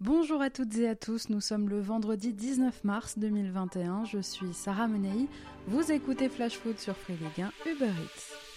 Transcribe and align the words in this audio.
Bonjour 0.00 0.40
à 0.40 0.48
toutes 0.48 0.78
et 0.78 0.88
à 0.88 0.96
tous, 0.96 1.28
nous 1.28 1.42
sommes 1.42 1.68
le 1.68 1.78
vendredi 1.78 2.32
19 2.32 2.84
mars 2.84 3.18
2021, 3.18 4.06
je 4.06 4.18
suis 4.18 4.54
Sarah 4.54 4.88
Menei, 4.88 5.28
vous 5.66 5.92
écoutez 5.92 6.30
Flash 6.30 6.56
Food 6.56 6.78
sur 6.78 6.96
Free 6.96 7.18
Ligue 7.20 7.44
1 7.66 7.70
Uber 7.70 7.84
Eats. 7.84 8.49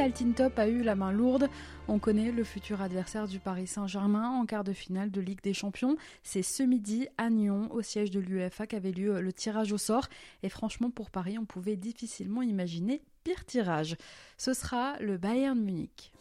Altintop 0.00 0.58
a 0.58 0.68
eu 0.68 0.82
la 0.82 0.94
main 0.94 1.10
lourde. 1.10 1.48
On 1.88 1.98
connaît 1.98 2.30
le 2.30 2.44
futur 2.44 2.82
adversaire 2.82 3.26
du 3.26 3.40
Paris 3.40 3.66
Saint-Germain 3.66 4.30
en 4.30 4.46
quart 4.46 4.62
de 4.62 4.72
finale 4.72 5.10
de 5.10 5.20
Ligue 5.20 5.42
des 5.42 5.54
Champions. 5.54 5.96
C'est 6.22 6.42
ce 6.42 6.62
midi 6.62 7.08
à 7.16 7.30
Nyon, 7.30 7.68
au 7.72 7.82
siège 7.82 8.10
de 8.10 8.20
l'UEFA, 8.20 8.66
qu'avait 8.66 8.92
lieu 8.92 9.20
le 9.20 9.32
tirage 9.32 9.72
au 9.72 9.78
sort. 9.78 10.08
Et 10.42 10.48
franchement, 10.48 10.90
pour 10.90 11.10
Paris, 11.10 11.36
on 11.38 11.46
pouvait 11.46 11.76
difficilement 11.76 12.42
imaginer 12.42 13.02
pire 13.24 13.44
tirage. 13.44 13.96
Ce 14.36 14.54
sera 14.54 14.98
le 15.00 15.16
Bayern 15.16 15.58
Munich. 15.58 16.12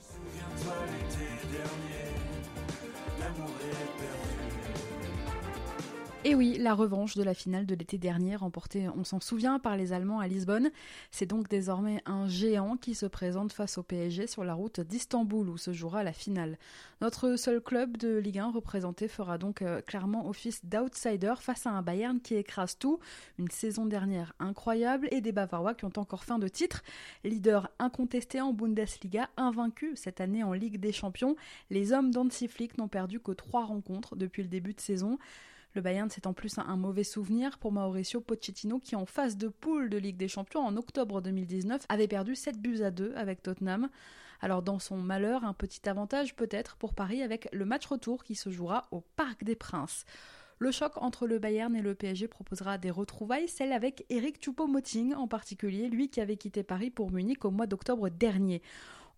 Et 6.30 6.36
oui, 6.36 6.58
la 6.60 6.74
revanche 6.74 7.16
de 7.16 7.24
la 7.24 7.34
finale 7.34 7.66
de 7.66 7.74
l'été 7.74 7.98
dernier, 7.98 8.36
remportée, 8.36 8.90
on 8.90 9.06
s'en 9.06 9.22
souvient, 9.22 9.60
par 9.60 9.78
les 9.78 9.94
Allemands 9.94 10.20
à 10.20 10.28
Lisbonne. 10.28 10.72
C'est 11.10 11.26
donc 11.26 11.48
désormais 11.48 12.02
un 12.06 12.28
géant 12.28 12.76
qui 12.76 12.96
se 12.96 13.06
présente 13.06 13.54
face 13.54 13.78
au 13.78 13.84
PSG 13.84 14.28
sur 14.28 14.44
la 14.44 14.54
route 14.54 14.82
d'Istanbul 14.82 15.48
où 15.48 15.58
se 15.58 15.72
jouera 15.72 16.04
la 16.04 16.12
finale. 16.12 16.58
Notre 17.00 17.38
seul 17.38 17.62
club 17.62 17.96
de 17.96 18.18
Ligue 18.18 18.40
1 18.40 18.52
représenté 18.52 19.08
fera 19.08 19.38
donc 19.38 19.62
euh, 19.62 19.80
clairement 19.80 20.28
office 20.28 20.66
d'outsider 20.66 21.36
face 21.40 21.66
à 21.66 21.70
un 21.70 21.82
Bayern 21.82 22.20
qui 22.20 22.36
écrase 22.36 22.78
tout. 22.78 23.00
Une 23.40 23.50
saison 23.50 23.86
dernière 23.86 24.34
incroyable 24.40 25.08
et 25.12 25.22
des 25.22 25.32
Bavarois 25.32 25.76
qui 25.76 25.86
ont 25.86 25.94
encore 25.96 26.26
fin 26.26 26.40
de 26.40 26.50
titre. 26.50 26.84
Leader 27.24 27.72
incontesté 27.80 28.42
en 28.42 28.52
Bundesliga, 28.52 29.30
invaincu 29.38 29.94
cette 29.96 30.20
année 30.20 30.44
en 30.44 30.52
Ligue 30.52 30.82
des 30.82 30.92
Champions, 30.92 31.38
les 31.70 31.94
hommes 31.94 32.12
d'Ansi 32.12 32.50
Flick 32.50 32.78
n'ont 32.78 32.90
perdu 32.90 33.22
que 33.22 33.32
trois 33.32 33.64
rencontres 33.64 34.18
depuis 34.18 34.44
le 34.44 34.50
début 34.50 34.74
de 34.74 34.82
saison. 34.82 35.18
Le 35.78 35.84
Bayern, 35.84 36.10
c'est 36.10 36.26
en 36.26 36.34
plus 36.34 36.58
un 36.58 36.76
mauvais 36.76 37.04
souvenir 37.04 37.60
pour 37.60 37.72
Mauricio 37.72 38.20
Pochettino 38.20 38.80
qui, 38.80 38.96
en 38.96 39.06
phase 39.06 39.38
de 39.38 39.48
poule 39.48 39.92
de 39.92 39.98
Ligue 40.00 40.18
des 40.18 40.28
Champions 40.28 40.62
en 40.62 40.76
octobre 40.76 41.22
2019, 41.22 41.86
avait 41.88 42.08
perdu 42.08 42.34
7 42.34 42.60
buts 42.60 42.82
à 42.82 42.90
2 42.90 43.14
avec 43.16 43.44
Tottenham. 43.44 43.88
Alors, 44.42 44.64
dans 44.64 44.80
son 44.80 44.98
malheur, 44.98 45.44
un 45.44 45.54
petit 45.54 45.88
avantage 45.88 46.36
peut-être 46.36 46.78
pour 46.78 46.96
Paris 46.96 47.22
avec 47.22 47.48
le 47.54 47.64
match 47.64 47.86
retour 47.86 48.24
qui 48.24 48.34
se 48.34 48.50
jouera 48.50 48.88
au 48.90 49.02
Parc 49.02 49.44
des 49.44 49.56
Princes. 49.56 50.06
Le 50.58 50.72
choc 50.72 50.94
entre 50.96 51.28
le 51.28 51.38
Bayern 51.38 51.76
et 51.76 51.84
le 51.84 51.94
PSG 51.94 52.28
proposera 52.28 52.80
des 52.80 52.90
retrouvailles, 52.90 53.48
celle 53.48 53.72
avec 53.72 54.04
Eric 54.10 54.44
Choupo-Moting 54.44 55.14
en 55.14 55.28
particulier, 55.28 55.90
lui 55.90 56.10
qui 56.10 56.22
avait 56.22 56.38
quitté 56.38 56.64
Paris 56.64 56.90
pour 56.90 57.12
Munich 57.12 57.46
au 57.46 57.52
mois 57.52 57.68
d'octobre 57.68 58.10
dernier. 58.10 58.64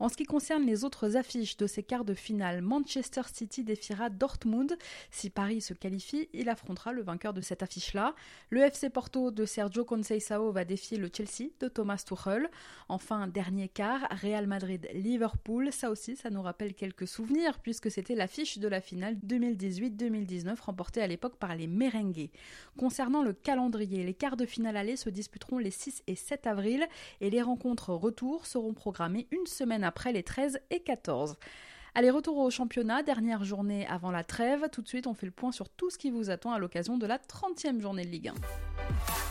En 0.02 0.08
ce 0.08 0.16
qui 0.16 0.24
concerne 0.24 0.66
les 0.66 0.86
autres 0.86 1.18
affiches 1.18 1.58
de 1.58 1.68
ces 1.68 1.84
quarts 1.84 2.06
de 2.06 2.14
finale, 2.14 2.62
Manchester 2.62 3.24
City 3.34 3.66
défiera 3.66 4.10
Dortmund. 4.10 4.78
Si 5.12 5.30
Paris 5.30 5.60
se 5.60 5.74
qualifie, 5.74 6.30
il 6.32 6.48
affrontera 6.48 6.94
le 6.94 7.04
vainqueur 7.04 7.34
de 7.34 7.42
cette 7.42 7.64
affiche-là. 7.64 8.16
Le 8.50 8.62
FC 8.62 8.90
Porto 8.90 9.30
de 9.30 9.44
Sergio 9.44 9.84
Conceição 9.84 10.52
va 10.52 10.64
défier 10.64 10.98
le 10.98 11.10
Chelsea 11.14 11.50
de 11.60 11.68
Thomas 11.68 12.02
Tuchel. 12.08 12.50
Enfin, 12.88 13.28
dernier 13.28 13.68
quart, 13.68 14.08
Real 14.22 14.48
Madrid-Liverpool. 14.48 15.74
Ça 15.74 15.92
aussi, 15.92 16.16
ça 16.16 16.30
nous 16.30 16.42
rappelle 16.42 16.76
quelques 16.76 17.08
souvenirs 17.08 17.60
puisque 17.60 17.92
c'était 17.92 18.16
l'affiche 18.16 18.58
de 18.58 18.70
la 18.70 18.80
finale 18.80 19.18
2018-2019 19.28 20.62
remportée 20.62 21.02
à 21.02 21.08
l'époque 21.08 21.36
par 21.36 21.56
les 21.56 21.68
Merengues. 21.68 22.30
Concernant 22.78 23.22
le 23.22 23.34
calendrier, 23.34 24.06
les 24.06 24.14
quarts 24.14 24.38
de 24.38 24.46
finale 24.46 24.78
aller 24.78 24.96
se 24.96 25.10
disputeront 25.10 25.58
les 25.58 25.72
6 25.72 26.04
et 26.08 26.16
7 26.16 26.48
avril 26.48 26.88
et 27.20 27.30
les 27.30 27.42
rencontres 27.42 27.94
retour 27.94 28.46
seront 28.46 28.74
programmées 28.74 29.28
une 29.32 29.46
semaine 29.46 29.84
après 29.84 29.89
les 30.12 30.24
13 30.24 30.60
et 30.70 30.80
14. 30.80 31.36
Allez, 31.96 32.12
retour 32.12 32.38
au 32.38 32.50
championnat, 32.50 33.04
dernière 33.04 33.44
journée 33.44 33.88
avant 33.88 34.12
la 34.12 34.24
trêve. 34.24 34.70
Tout 34.72 34.82
de 34.82 34.88
suite, 34.88 35.08
on 35.08 35.14
fait 35.14 35.26
le 35.26 35.32
point 35.32 35.52
sur 35.52 35.70
tout 35.70 35.90
ce 35.90 35.98
qui 35.98 36.12
vous 36.12 36.30
attend 36.30 36.54
à 36.54 36.60
l'occasion 36.60 36.98
de 36.98 37.06
la 37.06 37.18
30e 37.18 37.80
journée 37.82 38.06
de 38.06 38.10
Ligue 38.10 38.30
1. 38.30 39.29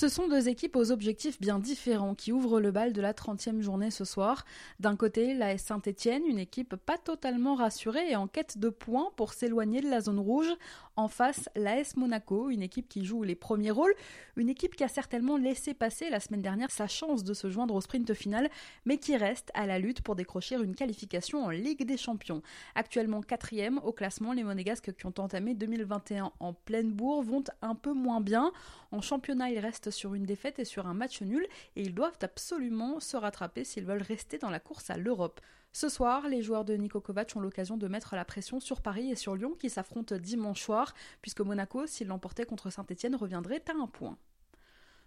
Ce 0.00 0.08
sont 0.08 0.28
deux 0.28 0.48
équipes 0.48 0.76
aux 0.76 0.92
objectifs 0.92 1.38
bien 1.42 1.58
différents 1.58 2.14
qui 2.14 2.32
ouvrent 2.32 2.58
le 2.58 2.70
bal 2.70 2.94
de 2.94 3.02
la 3.02 3.12
30e 3.12 3.60
journée 3.60 3.90
ce 3.90 4.06
soir. 4.06 4.46
D'un 4.78 4.96
côté, 4.96 5.34
la 5.34 5.58
Saint-Etienne, 5.58 6.22
une 6.26 6.38
équipe 6.38 6.74
pas 6.74 6.96
totalement 6.96 7.54
rassurée 7.54 8.10
et 8.10 8.16
en 8.16 8.26
quête 8.26 8.56
de 8.56 8.70
points 8.70 9.10
pour 9.16 9.34
s'éloigner 9.34 9.82
de 9.82 9.90
la 9.90 10.00
zone 10.00 10.18
rouge. 10.18 10.50
En 10.96 11.08
face, 11.08 11.50
l'AS 11.54 11.96
Monaco, 11.96 12.48
une 12.48 12.62
équipe 12.62 12.88
qui 12.88 13.04
joue 13.04 13.24
les 13.24 13.34
premiers 13.34 13.70
rôles, 13.70 13.92
une 14.36 14.48
équipe 14.48 14.74
qui 14.74 14.84
a 14.84 14.88
certainement 14.88 15.36
laissé 15.36 15.74
passer 15.74 16.08
la 16.08 16.18
semaine 16.18 16.40
dernière 16.40 16.70
sa 16.70 16.86
chance 16.86 17.22
de 17.22 17.34
se 17.34 17.50
joindre 17.50 17.74
au 17.74 17.80
sprint 17.82 18.14
final, 18.14 18.48
mais 18.86 18.96
qui 18.96 19.18
reste 19.18 19.50
à 19.52 19.66
la 19.66 19.78
lutte 19.78 20.00
pour 20.00 20.16
décrocher 20.16 20.54
une 20.54 20.74
qualification 20.74 21.44
en 21.44 21.50
Ligue 21.50 21.84
des 21.84 21.98
Champions. 21.98 22.40
Actuellement 22.74 23.20
quatrième 23.20 23.78
au 23.84 23.92
classement, 23.92 24.32
les 24.32 24.44
Monégasques 24.44 24.96
qui 24.96 25.04
ont 25.04 25.14
entamé 25.18 25.52
2021 25.52 26.32
en 26.40 26.54
pleine 26.54 26.90
bourre 26.90 27.22
vont 27.22 27.44
un 27.60 27.74
peu 27.74 27.92
moins 27.92 28.22
bien. 28.22 28.50
En 28.92 29.02
championnat, 29.02 29.50
ils 29.50 29.58
restent 29.58 29.89
sur 29.90 30.14
une 30.14 30.24
défaite 30.24 30.58
et 30.58 30.64
sur 30.64 30.86
un 30.86 30.94
match 30.94 31.22
nul 31.22 31.46
et 31.76 31.82
ils 31.82 31.94
doivent 31.94 32.18
absolument 32.22 33.00
se 33.00 33.16
rattraper 33.16 33.64
s'ils 33.64 33.84
veulent 33.84 34.02
rester 34.02 34.38
dans 34.38 34.50
la 34.50 34.60
course 34.60 34.90
à 34.90 34.96
l'Europe. 34.96 35.40
Ce 35.72 35.88
soir, 35.88 36.28
les 36.28 36.42
joueurs 36.42 36.64
de 36.64 36.74
Niko 36.74 37.00
Kovac 37.00 37.32
ont 37.36 37.40
l'occasion 37.40 37.76
de 37.76 37.86
mettre 37.86 38.16
la 38.16 38.24
pression 38.24 38.58
sur 38.58 38.80
Paris 38.80 39.10
et 39.10 39.14
sur 39.14 39.36
Lyon 39.36 39.54
qui 39.58 39.70
s'affrontent 39.70 40.16
dimanche 40.16 40.62
soir, 40.62 40.94
puisque 41.22 41.40
Monaco, 41.42 41.86
s'il 41.86 42.08
l'emportait 42.08 42.44
contre 42.44 42.70
Saint-Etienne, 42.70 43.14
reviendrait 43.14 43.62
à 43.68 43.80
un 43.80 43.86
point. 43.86 44.18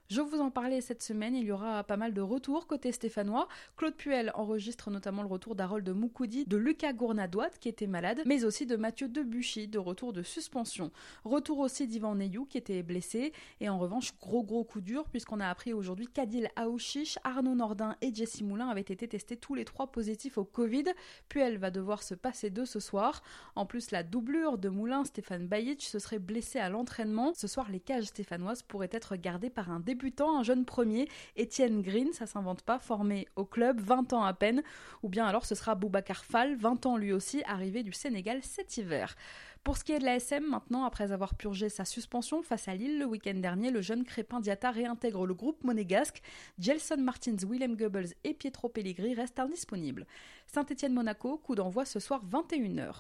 Je 0.10 0.20
vous 0.20 0.42
en 0.42 0.52
parlais 0.52 0.82
cette 0.82 1.02
semaine, 1.02 1.34
il 1.34 1.46
y 1.46 1.52
aura 1.52 1.82
pas 1.86 1.96
mal 1.96 2.14
de 2.14 2.22
retours 2.22 2.68
côté 2.68 2.92
stéphanois. 2.92 3.48
Claude 3.78 3.96
Puel 3.96 4.32
enregistre 4.36 4.92
notamment 4.92 5.22
le 5.22 5.30
retour 5.30 5.56
d'Harold 5.56 5.88
Moukoudi, 5.90 6.44
de 6.46 6.58
Lucas 6.58 6.92
Gournadoit 6.92 7.50
qui 7.62 7.70
était 7.70 7.88
malade, 7.88 8.22
mais 8.26 8.44
aussi 8.44 8.66
de 8.66 8.76
Mathieu 8.76 9.08
Debuchy 9.08 9.70
de 9.70 9.80
retour 9.80 10.12
de 10.12 10.22
suspension. 10.22 10.92
Retour 11.24 11.60
aussi 11.60 11.88
d'Ivan 11.88 12.16
Neyou 12.16 12.46
qui 12.46 12.58
était 12.58 12.84
blessé 12.84 13.32
et 13.62 13.70
en 13.70 13.80
revanche 13.80 14.12
gros 14.20 14.44
gros 14.44 14.66
coup 14.66 14.82
dur 14.82 15.08
puisqu'on 15.10 15.40
a 15.40 15.48
appris 15.48 15.72
aujourd'hui 15.72 16.08
qu'Adil 16.08 16.50
Aouchiche, 16.58 17.18
Arnaud 17.24 17.56
Nordin 17.56 17.96
et 18.02 18.14
Jesse 18.14 18.42
Moulin 18.42 18.68
avaient 18.68 18.82
été 18.82 19.08
testés 19.08 19.38
tous 19.38 19.56
les 19.56 19.66
trois 19.66 19.88
positifs 19.88 20.38
au 20.38 20.44
Covid. 20.44 20.86
Puel 21.30 21.58
va 21.58 21.72
devoir 21.72 22.04
se 22.04 22.14
passer 22.14 22.50
d'eux 22.50 22.66
ce 22.66 22.82
soir. 22.82 23.24
En 23.56 23.66
plus 23.66 23.92
la 23.92 24.04
doublure 24.04 24.58
de 24.58 24.68
Moulin, 24.68 25.06
Stéphane 25.06 25.48
Bajic 25.48 25.82
se 25.82 25.98
serait 25.98 26.20
blessé 26.20 26.60
à 26.60 26.68
l'entraînement. 26.68 27.34
Ce 27.34 27.48
soir 27.48 27.72
les 27.72 27.80
cages 27.80 28.06
stéphanoises 28.06 28.64
pourraient 28.64 28.90
être 28.92 29.16
gardées 29.16 29.50
par 29.50 29.72
un 29.72 29.80
débutant, 29.94 30.40
un 30.40 30.44
jeune 30.44 30.66
premier, 30.66 31.08
Étienne 31.36 31.84
Green, 31.84 32.12
ça 32.14 32.26
s'invente 32.26 32.64
pas, 32.64 32.80
formé 32.80 33.28
au 33.36 33.46
club, 33.46 33.80
20 33.80 34.14
ans 34.14 34.24
à 34.24 34.34
peine, 34.34 34.64
ou 35.04 35.10
bien 35.10 35.26
alors 35.26 35.46
ce 35.46 35.54
sera 35.54 35.76
Boubacar 35.76 36.26
Fall, 36.26 36.56
20 36.56 36.88
ans 36.88 36.98
lui 36.98 37.14
aussi, 37.14 37.44
arrivé 37.46 37.84
du 37.84 37.94
Sénégal 37.94 38.40
cet 38.42 38.78
hiver. 38.78 39.16
Pour 39.64 39.78
ce 39.78 39.84
qui 39.84 39.92
est 39.94 40.00
de 40.00 40.04
la 40.04 40.16
SM, 40.16 40.44
maintenant, 40.44 40.84
après 40.84 41.12
avoir 41.12 41.36
purgé 41.36 41.70
sa 41.70 41.86
suspension 41.86 42.42
face 42.42 42.68
à 42.68 42.74
Lille 42.74 42.98
le 42.98 43.06
week-end 43.06 43.36
dernier, 43.36 43.70
le 43.70 43.82
jeune 43.82 44.04
Crépin 44.04 44.40
Diata 44.40 44.72
réintègre 44.72 45.28
le 45.28 45.36
groupe 45.36 45.64
monégasque. 45.64 46.22
Gelson 46.60 46.98
Martins, 46.98 47.38
Willem 47.48 47.78
Goebbels 47.78 48.14
et 48.24 48.34
Pietro 48.34 48.68
Pellegrini 48.68 49.14
restent 49.14 49.40
indisponibles. 49.40 50.06
Saint-Étienne-Monaco, 50.48 51.38
coup 51.38 51.56
d'envoi 51.56 51.86
ce 51.86 52.00
soir 52.00 52.24
21h. 52.26 52.96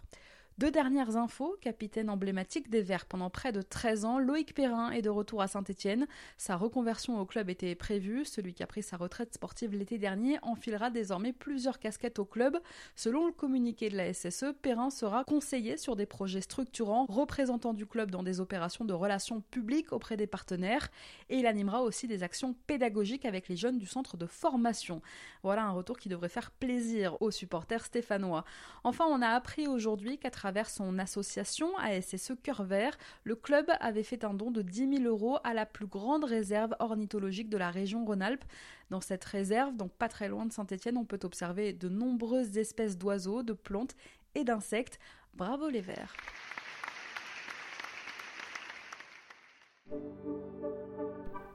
Deux 0.60 0.70
dernières 0.70 1.18
infos, 1.18 1.58
capitaine 1.62 2.12
emblématique 2.12 2.70
des 2.70 2.84
Verts 2.84 3.08
pendant 3.08 3.32
près 3.32 3.52
de 3.52 3.64
13 3.64 4.06
ans, 4.06 4.20
Loïc 4.20 4.54
Perrin 4.54 4.92
est 4.92 5.02
de 5.02 5.10
retour 5.10 5.42
à 5.42 5.48
Saint-Etienne. 5.48 6.06
Sa 6.38 6.58
reconversion 6.58 7.20
au 7.20 7.26
club 7.26 7.50
était 7.50 7.74
prévue. 7.74 8.24
Celui 8.24 8.54
qui 8.54 8.62
a 8.62 8.68
pris 8.68 8.84
sa 8.84 8.98
retraite 8.98 9.34
sportive 9.34 9.74
l'été 9.74 9.98
dernier 9.98 10.38
enfilera 10.44 10.92
désormais 10.92 11.34
plusieurs 11.34 11.80
casquettes 11.80 12.20
au 12.20 12.26
club. 12.26 12.60
Selon 12.96 13.26
le 13.26 13.32
communiqué 13.32 13.90
de 13.90 13.98
la 13.98 14.14
SSE, 14.14 14.54
Perrin 14.62 14.92
sera 14.92 15.24
conseiller 15.24 15.76
sur 15.76 15.96
des 15.96 16.06
projets 16.06 16.42
structurants, 16.42 17.08
représentant 17.10 17.74
du 17.74 17.88
club 17.88 18.12
dans 18.12 18.22
des 18.22 18.40
opérations 18.40 18.86
de 18.86 18.94
relations 18.94 19.42
publiques 19.50 19.92
auprès 19.92 20.18
des 20.18 20.28
partenaires 20.28 20.90
et 21.30 21.38
il 21.38 21.48
animera 21.48 21.82
aussi 21.82 22.06
des 22.06 22.22
actions 22.22 22.56
pédagogiques 22.68 23.26
avec 23.26 23.48
les 23.48 23.56
jeunes 23.56 23.80
du 23.80 23.88
centre 23.88 24.18
de 24.18 24.28
formation. 24.28 25.02
Voilà 25.42 25.64
un 25.64 25.72
retour 25.72 25.98
qui 25.98 26.10
devrait 26.10 26.30
faire 26.30 26.52
plaisir 26.52 27.20
aux 27.24 27.32
supporters 27.32 27.86
stéphanois. 27.86 28.46
Enfin, 28.84 29.06
on 29.10 29.24
a 29.24 29.30
appris 29.30 29.66
aujourd'hui 29.66 30.20
travers 30.44 30.70
son 30.70 31.00
association 31.00 31.78
ASSE 31.78 32.34
Cœur 32.44 32.64
Vert, 32.64 32.98
le 33.24 33.34
club 33.38 33.72
avait 33.80 34.04
fait 34.04 34.26
un 34.26 34.34
don 34.34 34.52
de 34.52 34.62
10 34.62 34.98
000 34.98 35.04
euros 35.06 35.38
à 35.46 35.54
la 35.54 35.66
plus 35.66 35.88
grande 35.88 36.26
réserve 36.26 36.76
ornithologique 36.80 37.48
de 37.48 37.56
la 37.56 37.72
région 37.72 38.04
Rhône-Alpes. 38.04 38.44
Dans 38.90 39.00
cette 39.00 39.24
réserve, 39.24 39.78
donc 39.78 39.94
pas 39.94 40.10
très 40.10 40.28
loin 40.28 40.46
de 40.46 40.52
Saint-Étienne, 40.52 40.98
on 40.98 41.06
peut 41.06 41.22
observer 41.24 41.72
de 41.72 41.88
nombreuses 41.88 42.58
espèces 42.58 42.98
d'oiseaux, 42.98 43.42
de 43.42 43.54
plantes 43.54 43.96
et 44.36 44.44
d'insectes. 44.44 45.00
Bravo 45.34 45.70
les 45.70 45.80
Verts. 45.80 46.14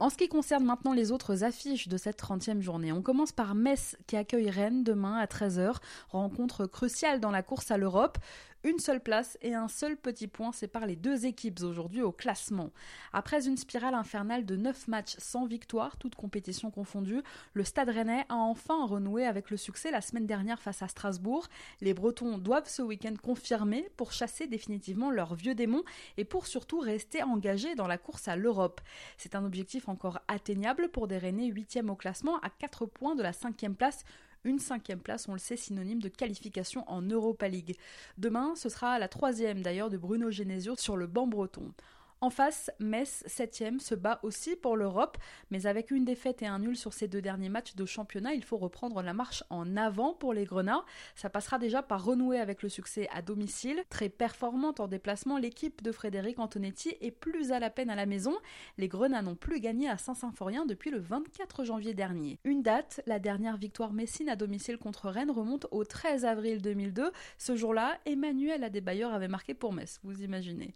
En 0.01 0.11
ce 0.11 0.17
qui 0.17 0.29
concerne 0.29 0.65
maintenant 0.65 0.93
les 0.93 1.11
autres 1.11 1.43
affiches 1.43 1.89
de 1.89 1.97
cette 1.97 2.23
30e 2.23 2.61
journée, 2.61 2.93
on 2.93 3.03
commence 3.03 3.33
par 3.33 3.57
Metz 3.57 3.97
qui 4.07 4.17
accueille 4.17 4.49
Rennes 4.49 4.85
demain 4.85 5.17
à 5.17 5.27
13h, 5.27 5.75
rencontre 6.11 6.67
cruciale 6.67 7.19
dans 7.19 7.33
la 7.33 7.43
course 7.43 7.73
à 7.73 7.79
l'Europe. 7.79 8.17
Une 8.65 8.81
seule 8.81 9.01
place 9.01 9.39
et 9.41 9.55
un 9.55 9.69
seul 9.69 9.97
petit 9.97 10.27
point 10.27 10.51
séparent 10.51 10.87
les 10.87 10.97
deux 10.97 11.27
équipes 11.27 11.61
aujourd'hui 11.63 12.03
au 12.03 12.11
classement. 12.11 12.71
Après 13.13 13.47
une 13.47 13.57
spirale 13.57 13.95
infernale 13.95 14.45
de 14.45 14.57
9 14.57 14.89
matchs 14.89 15.15
sans 15.19 15.47
victoire, 15.47 15.97
toutes 15.97 16.17
compétitions 16.17 16.73
confondues, 16.73 17.23
le 17.53 17.63
Stade 17.63 17.91
Rennais 17.91 18.27
a 18.29 18.35
enfin 18.35 18.85
renoué 18.85 19.25
avec 19.25 19.51
le 19.51 19.57
succès 19.57 19.93
la 19.93 20.01
semaine 20.01 20.27
dernière 20.27 20.61
face 20.61 20.83
à 20.83 20.89
Strasbourg. 20.89 21.47
Les 21.81 21.95
Bretons 21.95 22.37
doivent 22.37 22.69
ce 22.69 22.83
week-end 22.83 23.15
confirmer 23.23 23.89
pour 23.97 24.11
chasser 24.11 24.49
définitivement 24.49 25.13
leurs 25.13 25.37
vieux 25.37 25.55
démons 25.55 25.85
et 26.17 26.25
pour 26.25 26.49
surtout 26.49 26.81
rester 26.81 27.23
engagés 27.23 27.77
dans 27.77 27.87
la 27.87 27.97
course 27.97 28.27
à 28.27 28.35
l'Europe. 28.35 28.81
C'est 29.19 29.37
un 29.37 29.45
objectif 29.45 29.89
encore 29.89 30.19
atteignable 30.27 30.89
pour 30.89 31.07
des 31.07 31.19
Rennais 31.19 31.49
8e 31.49 31.89
au 31.91 31.95
classement 31.95 32.41
à 32.41 32.51
4 32.51 32.87
points 32.87 33.15
de 33.15 33.23
la 33.23 33.31
5e 33.31 33.75
place 33.75 34.05
une 34.45 34.59
cinquième 34.59 35.01
place, 35.01 35.29
on 35.29 35.33
le 35.33 35.39
sait, 35.39 35.57
synonyme 35.57 36.01
de 36.01 36.09
qualification 36.09 36.85
en 36.89 37.03
Europa 37.03 37.49
League. 37.49 37.77
Demain, 38.17 38.55
ce 38.57 38.69
sera 38.69 38.99
la 38.99 39.09
troisième 39.09 39.63
d'ailleurs 39.63 39.91
de 39.91 39.97
Bruno 39.97 40.31
Genesio 40.31 40.75
sur 40.77 40.97
le 40.97 41.07
banc 41.07 41.27
breton. 41.27 41.73
En 42.21 42.31
face, 42.31 42.69
Metz, 42.81 43.23
7 43.27 43.81
se 43.81 43.95
bat 43.95 44.19
aussi 44.25 44.57
pour 44.57 44.77
l'Europe, 44.77 45.19
mais 45.53 45.67
avec 45.67 45.93
une 45.93 46.05
défaite 46.05 46.43
et 46.43 46.49
un 46.49 46.59
nul 46.59 46.77
sur 46.77 46.93
ces 46.93 47.07
deux 47.07 47.23
derniers 47.23 47.49
matchs 47.49 47.77
de 47.77 47.87
championnat, 47.87 48.35
il 48.35 48.43
faut 48.43 48.57
reprendre 48.57 49.03
la 49.03 49.15
marche 49.15 49.45
en 49.51 49.77
avant 49.77 50.15
pour 50.15 50.35
les 50.35 50.45
Grenats. 50.45 50.85
Ça 51.15 51.31
passera 51.31 51.61
déjà 51.61 51.81
par 51.81 52.05
renouer 52.05 52.41
avec 52.41 52.65
le 52.65 52.69
succès 52.69 53.09
à 53.13 53.23
domicile. 53.23 53.85
Très 53.89 54.09
performante 54.09 54.81
en 54.81 54.89
déplacement, 54.89 55.39
l'équipe 55.39 55.81
de 55.81 55.93
Frédéric 55.93 56.41
Antonetti 56.41 56.97
est 57.01 57.13
plus 57.13 57.53
à 57.53 57.61
la 57.61 57.71
peine 57.71 57.89
à 57.89 57.95
la 57.95 58.07
maison. 58.07 58.37
Les 58.79 58.89
Grenats 58.89 59.23
n'ont 59.23 59.37
plus 59.37 59.61
gagné 59.61 59.89
à 59.89 59.97
Saint-Symphorien 59.97 60.67
depuis 60.67 60.91
le 60.91 60.99
24 60.99 61.63
janvier 61.63 61.95
dernier. 61.95 62.41
Une 62.43 62.63
date, 62.63 63.01
la 63.07 63.21
dernière 63.21 63.57
victoire 63.57 63.93
messine 63.93 64.29
à 64.29 64.35
domicile 64.35 64.79
contre 64.79 65.09
Rennes 65.09 65.31
remonte 65.31 65.69
au 65.71 65.85
13 65.85 66.25
avril 66.25 66.63
2002. 66.63 67.13
Ce 67.39 67.55
jour-là, 67.55 67.97
Emmanuel 68.07 68.65
Adebayor 68.65 69.13
avait 69.13 69.29
marqué 69.29 69.55
pour 69.55 69.73
Metz, 69.73 70.01
vous 70.03 70.25
imaginez. 70.25 70.75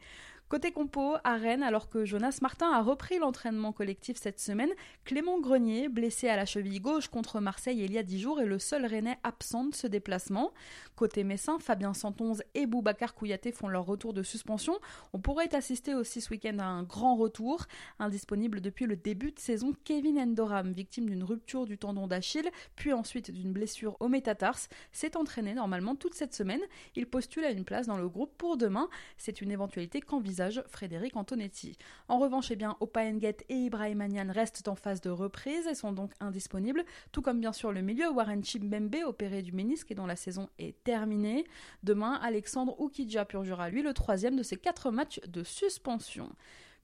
Côté 0.53 0.71
compo, 0.71 1.15
à 1.25 1.37
Rennes, 1.37 1.63
alors 1.63 1.89
que 1.89 2.05
Jonas 2.05 2.41
Martin 2.43 2.71
a 2.71 2.83
repris 2.83 3.19
l'entraînement 3.19 3.73
collectif 3.73 4.19
cette 4.19 4.39
semaine, 4.39 4.69
Clément 5.07 5.41
Grenier, 5.41 5.89
blessé 5.89 6.29
à 6.29 6.37
la 6.37 6.45
cheville 6.45 6.79
gauche 6.79 7.09
contre 7.09 7.41
Marseille 7.41 7.81
il 7.83 7.91
y 7.91 7.97
a 7.97 8.03
10 8.03 8.21
jours, 8.21 8.39
est 8.39 8.45
le 8.45 8.59
seul 8.59 8.85
Rennais 8.85 9.17
absent 9.25 9.65
de 9.65 9.75
ce 9.75 9.87
déplacement. 9.87 10.53
Côté 10.95 11.25
Messin, 11.25 11.59
Fabien 11.59 11.95
Santonze 11.95 12.43
et 12.53 12.67
Boubacar 12.67 13.15
Kouyaté 13.15 13.51
font 13.51 13.69
leur 13.69 13.87
retour 13.87 14.13
de 14.13 14.23
suspension. 14.23 14.79
On 15.15 15.21
pourrait 15.21 15.55
assister 15.55 15.95
aussi 15.95 16.21
ce 16.21 16.29
week-end 16.29 16.59
à 16.59 16.67
un 16.67 16.83
grand 16.83 17.17
retour. 17.17 17.65
Indisponible 17.99 18.61
depuis 18.61 18.85
le 18.85 18.97
début 18.97 19.33
de 19.33 19.39
saison, 19.39 19.73
Kevin 19.85 20.19
Endoram, 20.19 20.71
victime 20.73 21.09
d'une 21.09 21.25
rupture 21.25 21.65
du 21.65 21.79
tendon 21.79 22.07
d'Achille, 22.07 22.51
puis 22.77 22.93
ensuite 22.93 23.31
d'une 23.31 23.55
blessure 23.55 23.97
au 24.01 24.09
métatarse, 24.09 24.69
s'est 24.93 25.17
entraîné 25.17 25.55
normalement 25.55 25.97
toute 25.97 26.13
cette 26.13 26.35
semaine. 26.35 26.61
Il 26.95 27.07
postule 27.07 27.47
à 27.47 27.53
une 27.53 27.65
place 27.65 27.87
dans 27.87 27.97
le 27.97 28.11
groupe 28.11 28.37
pour 28.37 28.59
demain. 28.59 28.91
C'est 29.17 29.41
une 29.41 29.51
éventualité 29.51 30.03
qu'envisage 30.03 30.42
Frédéric 30.67 31.17
Antonetti. 31.17 31.77
En 32.09 32.19
revanche, 32.19 32.51
eh 32.51 32.57
bien, 32.57 32.77
Opa 32.81 33.11
Nguet 33.11 33.39
et 33.49 33.55
Ibrahim 33.55 34.03
restent 34.31 34.69
en 34.69 34.75
phase 34.75 35.01
de 35.01 35.11
reprise 35.11 35.67
et 35.67 35.75
sont 35.75 35.93
donc 35.93 36.13
indisponibles, 36.21 36.85
tout 37.13 37.23
comme 37.23 37.41
bien 37.41 37.53
sûr 37.53 37.73
le 37.73 37.83
milieu 37.83 38.11
Warren 38.11 38.45
Chimbembe 38.45 38.97
opéré 39.05 39.43
du 39.43 39.53
ménisque 39.53 39.91
et 39.91 39.95
dont 39.95 40.07
la 40.07 40.17
saison 40.17 40.49
est 40.59 40.83
terminée. 40.85 41.45
Demain, 41.83 42.19
Alexandre 42.23 42.79
Oukidja 42.81 43.25
purgera 43.25 43.69
lui 43.71 43.83
le 43.83 43.95
troisième 43.95 44.37
de 44.37 44.43
ses 44.43 44.57
quatre 44.57 44.91
matchs 44.91 45.21
de 45.27 45.45
suspension. 45.45 46.31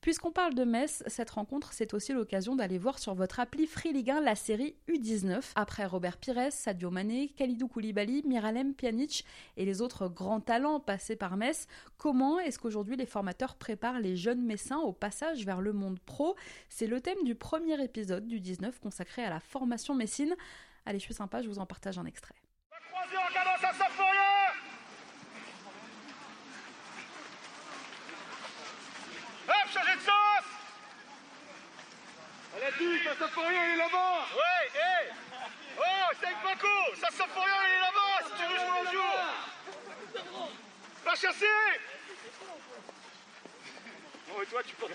Puisqu'on 0.01 0.31
parle 0.31 0.55
de 0.55 0.63
Metz, 0.63 1.03
cette 1.09 1.31
rencontre, 1.31 1.73
c'est 1.73 1.93
aussi 1.93 2.13
l'occasion 2.13 2.55
d'aller 2.55 2.79
voir 2.79 3.01
sur 3.01 3.15
votre 3.15 3.41
appli 3.41 3.67
Free 3.67 3.93
Ligue 3.93 4.13
1 4.13 4.21
la 4.21 4.37
série 4.37 4.77
U19. 4.89 5.51
Après 5.57 5.87
Robert 5.87 6.19
Pires, 6.19 6.53
Sadio 6.53 6.91
Mané, 6.91 7.31
Khalidou 7.37 7.67
Koulibaly, 7.67 8.23
Miralem 8.25 8.75
Pjanic 8.75 9.25
et 9.57 9.65
les 9.65 9.83
autres 9.83 10.07
grands 10.07 10.41
talents 10.41 10.79
passés 10.79 11.17
par 11.17 11.37
Metz, 11.37 11.67
comment 11.97 12.39
est-ce 12.39 12.61
qu'aujourd'hui 12.61 12.95
les 12.95 13.07
formateurs 13.07 13.57
préparent 13.57 13.99
les 13.99 14.15
jeunes 14.15 14.43
Messins 14.43 14.79
au 14.79 14.93
passage 14.93 15.45
vers 15.45 15.61
le 15.61 15.73
monde 15.73 15.99
pro? 15.99 16.37
C'est 16.69 16.87
le 16.87 17.01
thème 17.01 17.25
du 17.25 17.35
premier 17.35 17.83
épisode 17.83 18.29
du 18.29 18.39
19 18.39 18.79
consacré 18.79 19.25
à 19.25 19.31
la 19.31 19.41
formation 19.41 19.97
messine. 19.97 20.37
Allez, 20.87 21.01
je 21.01 21.05
suis 21.05 21.15
sympa, 21.15 21.43
je 21.43 21.49
vous 21.49 21.59
en 21.59 21.67
partage 21.67 21.99
un 21.99 22.07
extrait. 22.07 22.37
Ça 33.19 33.27
rien, 33.37 33.65
il 33.65 33.75
est 33.75 33.77
là-bas. 33.77 34.27
Ouais, 34.35 34.67
hé. 34.75 35.13
Oh, 35.79 36.15
c'est 36.19 36.27
avec 36.27 36.39
Paco 36.43 36.69
Ça 37.01 37.25
rien, 37.25 37.55
il 37.67 37.75
est 37.75 37.81
là-bas 37.81 38.27
si 38.27 38.33
tu 38.37 38.49
veux 38.49 38.59
jouer 38.59 38.79
un 38.87 38.93
jour. 38.93 39.15
Va 41.05 41.15
chasser. 41.15 41.47
Bon, 44.29 44.43
et 44.43 44.47
toi, 44.47 44.63
tu 44.65 44.75
peux 44.75 44.87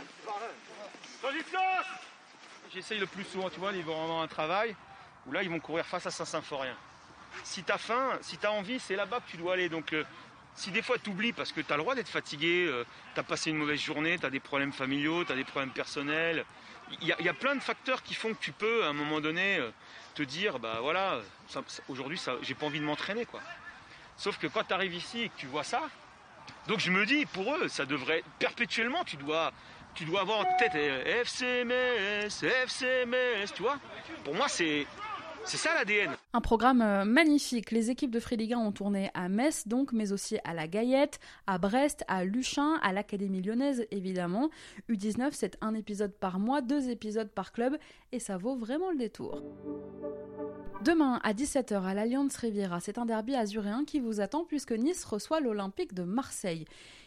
J'essaye 2.73 2.99
le 2.99 3.05
plus 3.05 3.23
souvent, 3.23 3.49
tu 3.49 3.59
vois, 3.59 3.71
ils 3.71 3.83
vont 3.83 4.01
avoir 4.03 4.21
un 4.21 4.27
travail 4.27 4.75
où 5.27 5.31
là, 5.31 5.43
ils 5.43 5.49
vont 5.49 5.59
courir 5.59 5.85
face 5.85 6.07
à 6.07 6.11
Saint-Symphorien. 6.11 6.75
Si 7.43 7.63
t'as 7.63 7.77
faim, 7.77 8.17
si 8.21 8.37
t'as 8.37 8.49
envie, 8.49 8.79
c'est 8.79 8.95
là-bas 8.95 9.19
que 9.19 9.31
tu 9.31 9.37
dois 9.37 9.53
aller. 9.53 9.69
Donc, 9.69 9.93
euh, 9.93 10.03
si 10.55 10.71
des 10.71 10.81
fois 10.81 10.97
tu 10.97 11.09
oublies 11.09 11.33
parce 11.33 11.51
que 11.51 11.61
tu 11.61 11.71
as 11.71 11.77
le 11.77 11.83
droit 11.83 11.95
d'être 11.95 12.09
fatigué, 12.09 12.65
euh, 12.67 12.85
tu 13.13 13.19
as 13.19 13.23
passé 13.23 13.51
une 13.51 13.57
mauvaise 13.57 13.79
journée, 13.79 14.17
tu 14.19 14.25
as 14.25 14.29
des 14.29 14.39
problèmes 14.39 14.73
familiaux, 14.73 15.23
tu 15.23 15.31
as 15.31 15.35
des 15.35 15.43
problèmes 15.43 15.71
personnels, 15.71 16.45
il 17.01 17.07
y, 17.07 17.29
a 17.29 17.33
plein 17.33 17.55
de 17.55 17.61
facteurs 17.61 18.03
qui 18.03 18.13
font 18.13 18.33
que 18.33 18.39
tu 18.39 18.51
peux 18.51 18.83
à 18.85 18.87
un 18.87 18.93
moment 18.93 19.19
donné 19.19 19.57
euh, 19.57 19.71
te 20.15 20.23
dire 20.23 20.59
bah 20.59 20.79
voilà, 20.81 21.19
aujourd'hui 21.89 22.21
j'ai 22.41 22.53
pas 22.53 22.65
envie 22.65 22.79
de 22.79 22.85
m'entraîner 22.85 23.25
quoi. 23.25 23.41
Sauf 24.17 24.37
que 24.37 24.47
quand 24.47 24.63
tu 24.63 24.73
arrives 24.73 24.93
ici 24.93 25.23
et 25.23 25.29
que 25.29 25.37
tu 25.37 25.47
vois 25.47 25.63
ça, 25.63 25.81
donc 26.67 26.79
je 26.79 26.91
me 26.91 27.05
dis 27.05 27.25
pour 27.25 27.55
eux 27.55 27.67
ça 27.67 27.85
devrait 27.85 28.23
perpétuellement 28.39 29.03
tu 29.03 29.17
dois 29.17 29.51
avoir 30.19 30.41
en 30.41 30.57
tête 30.57 30.73
eh, 30.75 31.21
FCMS, 31.21 32.43
FCMS, 32.65 33.53
tu 33.55 33.63
vois. 33.63 33.79
Pour 34.23 34.35
moi 34.35 34.47
c'est 34.47 34.85
c'est 35.45 35.57
ça 35.57 35.73
l'ADN. 35.73 36.15
Un 36.35 36.41
programme 36.41 36.81
euh, 36.81 37.05
magnifique. 37.05 37.69
Les 37.69 37.91
équipes 37.91 38.09
de 38.09 38.19
Free 38.19 38.55
ont 38.55 38.71
tourné 38.71 39.11
à 39.13 39.29
Metz, 39.29 39.67
donc, 39.67 39.93
mais 39.93 40.11
aussi 40.11 40.39
à 40.43 40.55
la 40.55 40.67
Gaillette, 40.67 41.19
à 41.45 41.59
Brest, 41.59 42.03
à 42.07 42.25
Luchin, 42.25 42.79
à 42.81 42.91
l'Académie 42.91 43.43
lyonnaise, 43.43 43.85
évidemment. 43.91 44.49
U19, 44.89 45.29
c'est 45.33 45.59
un 45.61 45.75
épisode 45.75 46.11
par 46.11 46.39
mois, 46.39 46.61
deux 46.61 46.89
épisodes 46.89 47.29
par 47.29 47.51
club, 47.51 47.77
et 48.11 48.17
ça 48.17 48.37
vaut 48.37 48.55
vraiment 48.55 48.89
le 48.89 48.97
détour. 48.97 49.43
Demain 50.83 51.21
à 51.23 51.33
17h 51.33 51.83
à 51.83 51.93
l'Alliance 51.93 52.35
Riviera, 52.35 52.79
c'est 52.79 52.97
un 52.97 53.05
derby 53.05 53.35
azuréen 53.35 53.85
qui 53.85 53.99
vous 53.99 54.19
attend 54.19 54.43
puisque 54.43 54.73
Nice 54.73 55.05
reçoit 55.05 55.39
l'Olympique 55.39 55.93
de 55.93 56.03
Marseille. 56.03 56.65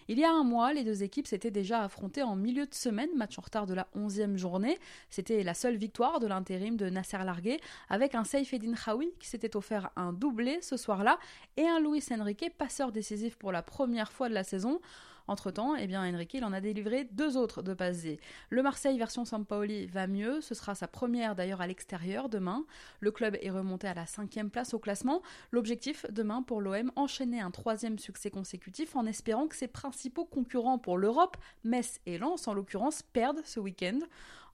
Il 0.08 0.20
y 0.20 0.24
a 0.24 0.30
un 0.30 0.44
mois, 0.44 0.72
les 0.72 0.84
deux 0.84 1.02
équipes 1.02 1.26
s'étaient 1.26 1.50
déjà 1.50 1.82
affrontées 1.82 2.22
en 2.22 2.36
milieu 2.36 2.64
de 2.64 2.74
semaine, 2.74 3.10
match 3.16 3.38
en 3.38 3.42
retard 3.42 3.66
de 3.66 3.74
la 3.74 3.88
11e 3.96 4.36
journée. 4.36 4.78
C'était 5.10 5.42
la 5.42 5.52
seule 5.52 5.76
victoire 5.76 6.20
de 6.20 6.28
l'intérim 6.28 6.76
de 6.76 6.88
Nasser 6.88 7.18
Largué, 7.18 7.58
avec 7.88 8.14
un 8.14 8.22
Saifeddin 8.22 8.74
Khawi 8.74 9.12
qui 9.18 9.28
s'était 9.28 9.56
offert 9.56 9.90
un 9.96 10.12
doublé 10.12 10.60
ce 10.62 10.76
soir-là 10.76 11.18
et 11.56 11.66
un 11.66 11.80
Luis 11.80 12.04
Enrique, 12.10 12.52
passeur 12.56 12.92
décisif 12.92 13.36
pour 13.36 13.52
la 13.52 13.62
première 13.62 14.12
fois 14.12 14.28
de 14.28 14.34
la 14.34 14.44
saison. 14.44 14.80
Entre-temps, 15.28 15.74
eh 15.74 15.88
bien, 15.88 16.08
Enrique, 16.08 16.34
il 16.34 16.44
en 16.44 16.52
a 16.52 16.60
délivré 16.60 17.04
deux 17.04 17.36
autres 17.36 17.60
de 17.62 17.74
passer. 17.74 18.20
Le 18.48 18.62
Marseille 18.62 18.96
version 18.96 19.24
Sampaoli 19.24 19.86
va 19.86 20.06
mieux, 20.06 20.40
ce 20.40 20.54
sera 20.54 20.76
sa 20.76 20.86
première 20.86 21.34
d'ailleurs 21.34 21.60
à 21.60 21.66
l'extérieur 21.66 22.28
demain. 22.28 22.64
Le 23.00 23.10
club 23.10 23.36
est 23.42 23.50
remonté 23.50 23.88
à 23.88 23.94
la 23.94 24.06
cinquième 24.06 24.50
place 24.50 24.72
au 24.72 24.78
classement. 24.78 25.22
L'objectif 25.50 26.06
demain 26.10 26.42
pour 26.42 26.60
l'OM, 26.60 26.92
enchaîner 26.94 27.40
un 27.40 27.50
troisième 27.50 27.98
succès 27.98 28.30
consécutif 28.30 28.94
en 28.94 29.04
espérant 29.04 29.48
que 29.48 29.56
ses 29.56 29.68
principaux 29.68 30.24
concurrents 30.26 30.78
pour 30.78 30.96
l'Europe, 30.96 31.36
Metz 31.64 31.98
et 32.06 32.18
Lens 32.18 32.46
en 32.46 32.54
l'occurrence, 32.54 33.02
perdent 33.02 33.42
ce 33.44 33.58
week-end. 33.58 33.98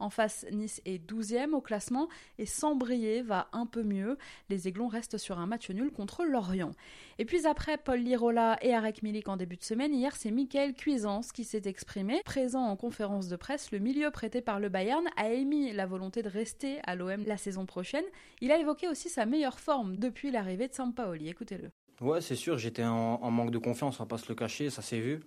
En 0.03 0.11
face, 0.11 0.45
Nice 0.51 0.83
est 0.85 0.99
12e 0.99 1.53
au 1.53 1.61
classement 1.61 2.09
et 2.37 2.45
Sambrier 2.45 3.23
va 3.23 3.47
un 3.53 3.67
peu 3.67 3.85
mieux. 3.85 4.19
Les 4.51 4.67
Aiglons 4.67 4.89
restent 4.89 5.17
sur 5.17 5.39
un 5.39 5.47
match 5.47 5.71
nul 5.71 5.93
contre 5.93 6.25
Lorient. 6.25 6.73
Et 7.21 7.25
puis 7.25 7.47
après 7.47 7.79
Paul 7.79 8.01
Lirola 8.01 8.59
et 8.63 8.75
Arek 8.75 9.05
Milik 9.05 9.29
en 9.29 9.37
début 9.37 9.57
de 9.57 9.63
semaine, 9.63 9.95
hier 9.95 10.17
c'est 10.17 10.33
Michael 10.33 10.75
Cuisance 10.75 11.31
qui 11.31 11.45
s'est 11.45 11.63
exprimé. 11.67 12.21
Présent 12.25 12.65
en 12.65 12.75
conférence 12.75 13.29
de 13.29 13.37
presse, 13.37 13.71
le 13.71 13.79
milieu 13.79 14.11
prêté 14.11 14.41
par 14.41 14.59
le 14.59 14.69
Bayern 14.69 15.05
a 15.17 15.31
émis 15.31 15.73
la 15.73 15.87
volonté 15.87 16.25
de 16.25 16.29
rester 16.29 16.81
à 16.83 16.97
l'OM 16.97 17.23
la 17.25 17.37
saison 17.37 17.65
prochaine. 17.65 18.05
Il 18.41 18.51
a 18.51 18.59
évoqué 18.59 18.89
aussi 18.89 19.09
sa 19.09 19.25
meilleure 19.25 19.61
forme 19.61 19.99
depuis 19.99 20.33
l'arrivée 20.33 20.67
de 20.67 20.75
Sampaoli. 20.75 21.29
Écoutez-le. 21.29 21.71
Ouais, 22.01 22.21
c'est 22.21 22.35
sûr, 22.35 22.59
j'étais 22.59 22.83
en, 22.83 23.31
manque 23.31 23.53
de 23.53 23.59
confiance, 23.59 24.01
on 24.01 24.03
va 24.03 24.09
pas 24.09 24.19
se 24.19 24.29
le 24.29 24.35
cacher, 24.35 24.69
ça 24.69 24.83
s'est 24.83 24.99
vu. 24.99 25.21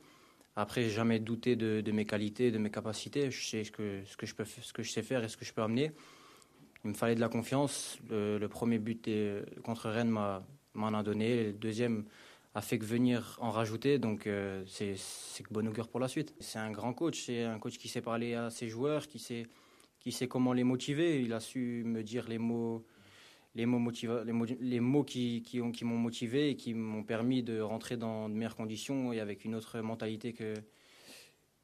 Après, 0.55 0.89
jamais 0.89 1.19
douté 1.19 1.55
de, 1.55 1.91
mes 1.91 2.05
qualités, 2.05 2.51
de 2.51 2.57
mes 2.57 2.71
capacités. 2.71 3.29
Je 3.29 3.45
sais 3.45 3.63
ce 3.63 3.71
que, 3.71 4.03
ce 4.05 4.15
que 4.15 4.25
je 4.25 4.35
peux, 4.35 4.45
ce 4.45 4.71
que 4.71 4.83
je 4.83 4.91
sais 4.91 5.03
faire 5.03 5.23
et 5.23 5.27
ce 5.27 5.35
que 5.35 5.43
je 5.43 5.53
peux 5.53 5.61
amener. 5.61 5.91
Il 6.85 6.91
me 6.91 6.93
fallait 6.93 7.15
de 7.15 7.19
la 7.19 7.29
confiance. 7.29 7.97
Le, 8.09 8.45
premier 8.47 8.79
but 8.79 9.09
contre 9.63 9.89
Rennes 9.89 10.15
m'en 10.73 10.87
a 10.87 11.03
donné. 11.03 11.45
Le 11.45 11.53
deuxième 11.53 12.05
a 12.53 12.61
fait 12.61 12.79
que 12.79 12.85
venir 12.85 13.37
en 13.41 13.51
rajouter. 13.51 13.99
Donc, 13.99 14.27
euh, 14.27 14.63
c'est 14.65 14.95
que 15.43 15.51
bon 15.51 15.67
augure 15.67 15.89
pour 15.89 15.99
la 15.99 16.07
suite. 16.07 16.33
C'est 16.39 16.59
un 16.59 16.71
grand 16.71 16.93
coach. 16.93 17.25
C'est 17.25 17.43
un 17.43 17.59
coach 17.59 17.77
qui 17.77 17.89
sait 17.89 18.01
parler 18.01 18.35
à 18.35 18.49
ses 18.49 18.69
joueurs, 18.69 19.07
qui 19.07 19.19
sait, 19.19 19.47
qui 19.99 20.13
sait 20.13 20.29
comment 20.29 20.53
les 20.53 20.63
motiver. 20.63 21.21
Il 21.21 21.33
a 21.33 21.41
su 21.41 21.83
me 21.85 22.01
dire 22.01 22.29
les 22.29 22.37
mots 22.37 22.85
les 23.55 23.65
mots, 23.65 23.91
les 24.59 24.79
qui 25.05 25.61
m'ont 25.83 25.97
motivé 25.97 26.49
et 26.49 26.55
qui 26.55 26.73
m'ont 26.73 27.03
permis 27.03 27.41
de 27.41 27.59
rentrer 27.59 27.97
dans 27.97 28.29
de 28.29 28.33
meilleures 28.33 28.55
conditions 28.55 29.13
et 29.13 29.19
avec 29.19 29.45
une 29.45 29.55
autre 29.55 29.79
mentalité 29.79 30.33
que 30.33 30.53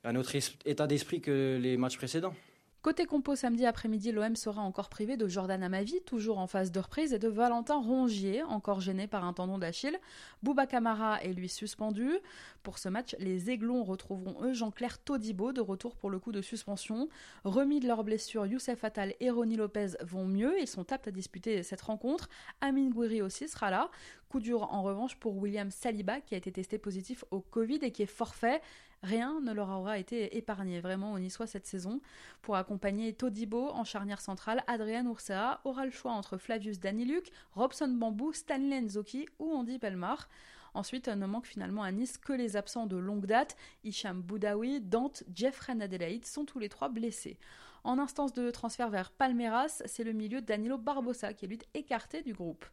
un 0.04 0.16
autre 0.16 0.36
état 0.66 0.88
d'esprit 0.88 1.22
que 1.22 1.60
les 1.62 1.78
matchs 1.78 1.98
précédents. 1.98 2.34
Côté 2.82 3.06
compo 3.06 3.36
samedi 3.36 3.68
après-midi, 3.68 4.12
l'OM 4.12 4.36
sera 4.36 4.64
encore 4.64 4.90
privé 4.90 5.16
de 5.16 5.28
Jordan 5.28 5.62
Amavi, 5.62 6.02
toujours 6.02 6.40
en 6.40 6.48
phase 6.48 6.72
de 6.72 6.80
reprise, 6.80 7.14
et 7.14 7.20
de 7.20 7.28
Valentin 7.28 7.80
Rongier, 7.80 8.42
encore 8.42 8.82
gêné 8.82 9.06
par 9.06 9.24
un 9.24 9.34
tendon 9.34 9.60
d'Achille. 9.60 10.00
Bouba 10.42 10.66
Camara 10.66 11.22
est 11.22 11.32
lui 11.32 11.48
suspendu. 11.48 12.10
Pour 12.64 12.80
ce 12.80 12.90
match, 12.90 13.16
les 13.20 13.52
Aiglons 13.52 13.84
retrouveront 13.84 14.44
eux 14.44 14.54
Jean-Claire 14.54 14.98
Todibo 14.98 15.52
de 15.52 15.62
retour 15.62 15.96
pour 15.96 16.10
le 16.10 16.18
coup 16.18 16.32
de 16.32 16.42
suspension. 16.42 17.08
Remis 17.44 17.82
de 17.82 17.88
leur 17.88 18.04
blessure, 18.04 18.48
Youssef 18.48 18.84
Attal 18.84 19.14
et 19.20 19.30
Ronnie 19.30 19.58
Lopez 19.58 19.90
vont 20.02 20.26
mieux. 20.26 20.60
Ils 20.60 20.68
sont 20.68 20.92
aptes 20.92 21.08
à 21.08 21.12
disputer 21.12 21.62
cette 21.62 21.82
rencontre. 21.82 22.30
Amin 22.62 22.90
Gouiri 22.90 23.22
aussi 23.22 23.48
sera 23.48 23.70
là. 23.70 23.92
Coup 24.28 24.40
dur 24.40 24.74
en 24.74 24.82
revanche 24.82 25.18
pour 25.18 25.38
William 25.38 25.70
Saliba 25.70 26.20
qui 26.20 26.34
a 26.34 26.38
été 26.38 26.52
testé 26.52 26.80
positif 26.80 27.26
au 27.30 27.42
Covid 27.42 27.80
et 27.84 27.92
qui 27.92 28.02
est 28.02 28.08
forfait. 28.08 28.60
Rien 29.04 29.42
ne 29.42 29.52
leur 29.52 29.70
aura 29.70 29.98
été 29.98 30.38
épargné 30.38 30.80
vraiment 30.80 31.14
au 31.14 31.20
Niçois 31.20 31.48
cette 31.48 31.66
saison. 31.66 32.02
Pour 32.44 32.56
accompagner 32.56 33.14
Todibo 33.14 33.70
en 33.70 33.84
charnière 33.84 34.22
centrale, 34.22 34.64
Adrien 34.68 35.06
Ursea 35.06 35.60
aura 35.64 35.86
le 35.86 35.92
choix 35.92 36.12
entre 36.12 36.38
Flavius 36.38 36.80
Daniluk, 36.80 37.32
Robson 37.54 37.88
Bambou, 37.88 38.32
Stanley 38.32 38.82
Nzoki 38.82 39.28
ou 39.40 39.54
Andy 39.54 39.80
Pelmar. 39.80 40.30
Ensuite, 40.74 41.08
ne 41.08 41.26
manque 41.26 41.48
finalement 41.48 41.84
à 41.84 41.92
Nice 41.92 42.18
que 42.18 42.32
les 42.32 42.56
absents 42.56 42.86
de 42.86 42.96
longue 42.96 43.26
date. 43.26 43.58
Hicham 43.84 44.22
Boudaoui, 44.22 44.80
Dante, 44.80 45.24
Jeffrey 45.34 45.74
Adelaide 45.82 46.26
sont 46.26 46.46
tous 46.46 46.60
les 46.60 46.70
trois 46.70 46.90
blessés. 46.90 47.40
En 47.84 47.98
instance 47.98 48.34
de 48.34 48.52
transfert 48.52 48.90
vers 48.90 49.12
Palmeiras, 49.12 49.82
c'est 49.86 50.04
le 50.04 50.14
milieu 50.14 50.42
Danilo 50.42 50.78
Barbosa 50.78 51.34
qui 51.34 51.46
est 51.46 51.48
lui 51.48 51.60
écarté 51.74 52.22
du 52.22 52.34
groupe. 52.34 52.66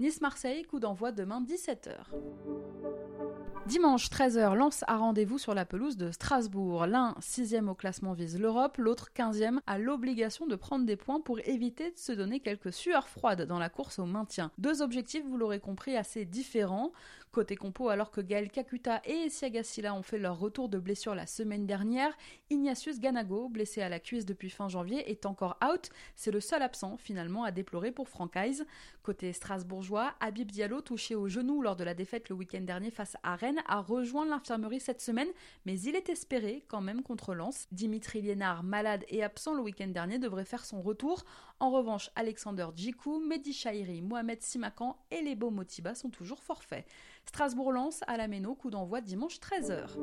Nice-Marseille, 0.00 0.64
coup 0.64 0.80
d'envoi 0.80 1.12
demain 1.12 1.42
17h. 1.42 2.06
Dimanche 3.66 4.10
13h, 4.10 4.54
Lance 4.56 4.84
a 4.88 4.98
rendez-vous 4.98 5.38
sur 5.38 5.54
la 5.54 5.64
pelouse 5.64 5.96
de 5.96 6.10
Strasbourg. 6.10 6.86
L'un, 6.86 7.14
sixième 7.20 7.70
au 7.70 7.74
classement, 7.74 8.12
vise 8.12 8.38
l'Europe, 8.38 8.76
l'autre, 8.76 9.14
quinzième, 9.14 9.62
a 9.66 9.78
l'obligation 9.78 10.46
de 10.46 10.54
prendre 10.54 10.84
des 10.84 10.96
points 10.96 11.22
pour 11.22 11.38
éviter 11.46 11.90
de 11.90 11.96
se 11.96 12.12
donner 12.12 12.40
quelques 12.40 12.74
sueurs 12.74 13.08
froides 13.08 13.46
dans 13.46 13.58
la 13.58 13.70
course 13.70 13.98
au 13.98 14.04
maintien. 14.04 14.50
Deux 14.58 14.82
objectifs, 14.82 15.24
vous 15.24 15.38
l'aurez 15.38 15.60
compris, 15.60 15.96
assez 15.96 16.26
différents. 16.26 16.92
Côté 17.34 17.56
compo, 17.56 17.88
alors 17.88 18.12
que 18.12 18.20
Gaël 18.20 18.48
Kakuta 18.48 19.02
et 19.04 19.28
Siagasila 19.28 19.92
ont 19.92 20.04
fait 20.04 20.18
leur 20.18 20.38
retour 20.38 20.68
de 20.68 20.78
blessure 20.78 21.16
la 21.16 21.26
semaine 21.26 21.66
dernière, 21.66 22.16
Ignatius 22.48 23.00
Ganago, 23.00 23.48
blessé 23.48 23.82
à 23.82 23.88
la 23.88 23.98
cuisse 23.98 24.24
depuis 24.24 24.50
fin 24.50 24.68
janvier, 24.68 25.10
est 25.10 25.26
encore 25.26 25.58
out. 25.64 25.90
C'est 26.14 26.30
le 26.30 26.38
seul 26.38 26.62
absent 26.62 26.96
finalement 26.96 27.42
à 27.42 27.50
déplorer 27.50 27.90
pour 27.90 28.08
Francaise. 28.08 28.64
Côté 29.02 29.32
strasbourgeois, 29.32 30.14
Habib 30.20 30.48
Diallo, 30.48 30.80
touché 30.80 31.16
au 31.16 31.26
genou 31.26 31.60
lors 31.60 31.74
de 31.74 31.82
la 31.82 31.94
défaite 31.94 32.28
le 32.28 32.36
week-end 32.36 32.60
dernier 32.60 32.92
face 32.92 33.16
à 33.24 33.34
Rennes, 33.34 33.62
a 33.66 33.80
rejoint 33.80 34.26
l'infirmerie 34.26 34.78
cette 34.78 35.00
semaine, 35.00 35.26
mais 35.66 35.80
il 35.80 35.96
est 35.96 36.10
espéré 36.10 36.64
quand 36.68 36.82
même 36.82 37.02
contre 37.02 37.34
Lens. 37.34 37.66
Dimitri 37.72 38.22
Liénard, 38.22 38.62
malade 38.62 39.04
et 39.08 39.24
absent 39.24 39.54
le 39.54 39.60
week-end 39.60 39.88
dernier, 39.88 40.20
devrait 40.20 40.44
faire 40.44 40.64
son 40.64 40.80
retour. 40.80 41.24
En 41.60 41.70
revanche, 41.70 42.10
Alexander 42.16 42.66
Djikou, 42.74 43.20
Mehdi 43.20 43.52
Chahiri, 43.52 44.02
Mohamed 44.02 44.42
Simakan 44.42 44.96
et 45.10 45.22
les 45.22 45.34
beaux 45.34 45.50
Motiba 45.50 45.94
sont 45.94 46.10
toujours 46.10 46.42
forfaits. 46.42 46.84
Strasbourg-Lens 47.26 48.02
à 48.06 48.16
la 48.16 48.28
Méno, 48.28 48.54
coup 48.54 48.70
d'envoi 48.70 49.00
dimanche 49.00 49.38
13h. 49.38 49.96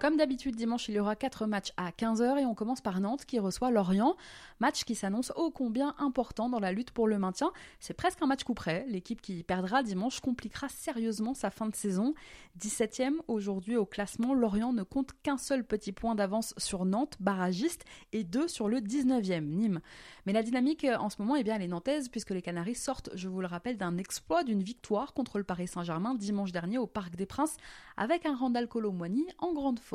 Comme 0.00 0.16
d'habitude, 0.16 0.56
dimanche, 0.56 0.88
il 0.88 0.94
y 0.94 0.98
aura 0.98 1.14
4 1.14 1.44
matchs 1.44 1.72
à 1.76 1.90
15h 1.90 2.38
et 2.38 2.46
on 2.46 2.54
commence 2.54 2.80
par 2.80 3.00
Nantes 3.00 3.26
qui 3.26 3.38
reçoit 3.38 3.70
Lorient. 3.70 4.16
Match 4.58 4.84
qui 4.84 4.94
s'annonce 4.94 5.30
ô 5.36 5.50
combien 5.50 5.94
important 5.98 6.48
dans 6.48 6.58
la 6.58 6.72
lutte 6.72 6.90
pour 6.90 7.06
le 7.06 7.18
maintien. 7.18 7.52
C'est 7.80 7.92
presque 7.92 8.22
un 8.22 8.26
match 8.26 8.42
coup 8.42 8.54
près. 8.54 8.86
L'équipe 8.88 9.20
qui 9.20 9.42
perdra 9.42 9.82
dimanche 9.82 10.20
compliquera 10.20 10.70
sérieusement 10.70 11.34
sa 11.34 11.50
fin 11.50 11.68
de 11.68 11.74
saison. 11.76 12.14
17e 12.58 13.16
aujourd'hui 13.28 13.76
au 13.76 13.84
classement, 13.84 14.32
Lorient 14.32 14.72
ne 14.72 14.84
compte 14.84 15.10
qu'un 15.22 15.36
seul 15.36 15.64
petit 15.64 15.92
point 15.92 16.14
d'avance 16.14 16.54
sur 16.56 16.86
Nantes, 16.86 17.18
barragiste, 17.20 17.84
et 18.14 18.24
deux 18.24 18.48
sur 18.48 18.70
le 18.70 18.80
19e, 18.80 19.44
Nîmes. 19.44 19.80
Mais 20.24 20.32
la 20.32 20.42
dynamique 20.42 20.86
en 20.98 21.10
ce 21.10 21.20
moment 21.20 21.36
est 21.36 21.44
bien 21.44 21.58
les 21.58 21.68
Nantaises 21.68 22.08
puisque 22.08 22.30
les 22.30 22.40
Canaries 22.40 22.74
sortent, 22.74 23.10
je 23.12 23.28
vous 23.28 23.42
le 23.42 23.46
rappelle, 23.46 23.76
d'un 23.76 23.98
exploit, 23.98 24.44
d'une 24.44 24.62
victoire 24.62 25.12
contre 25.12 25.36
le 25.36 25.44
Paris 25.44 25.68
Saint-Germain 25.68 26.14
dimanche 26.14 26.52
dernier 26.52 26.78
au 26.78 26.86
Parc 26.86 27.16
des 27.16 27.26
Princes 27.26 27.58
avec 27.98 28.24
un 28.24 28.34
Randall 28.34 28.66
Colomboigny 28.66 29.26
en 29.40 29.52
grande 29.52 29.78
forme. 29.78 29.89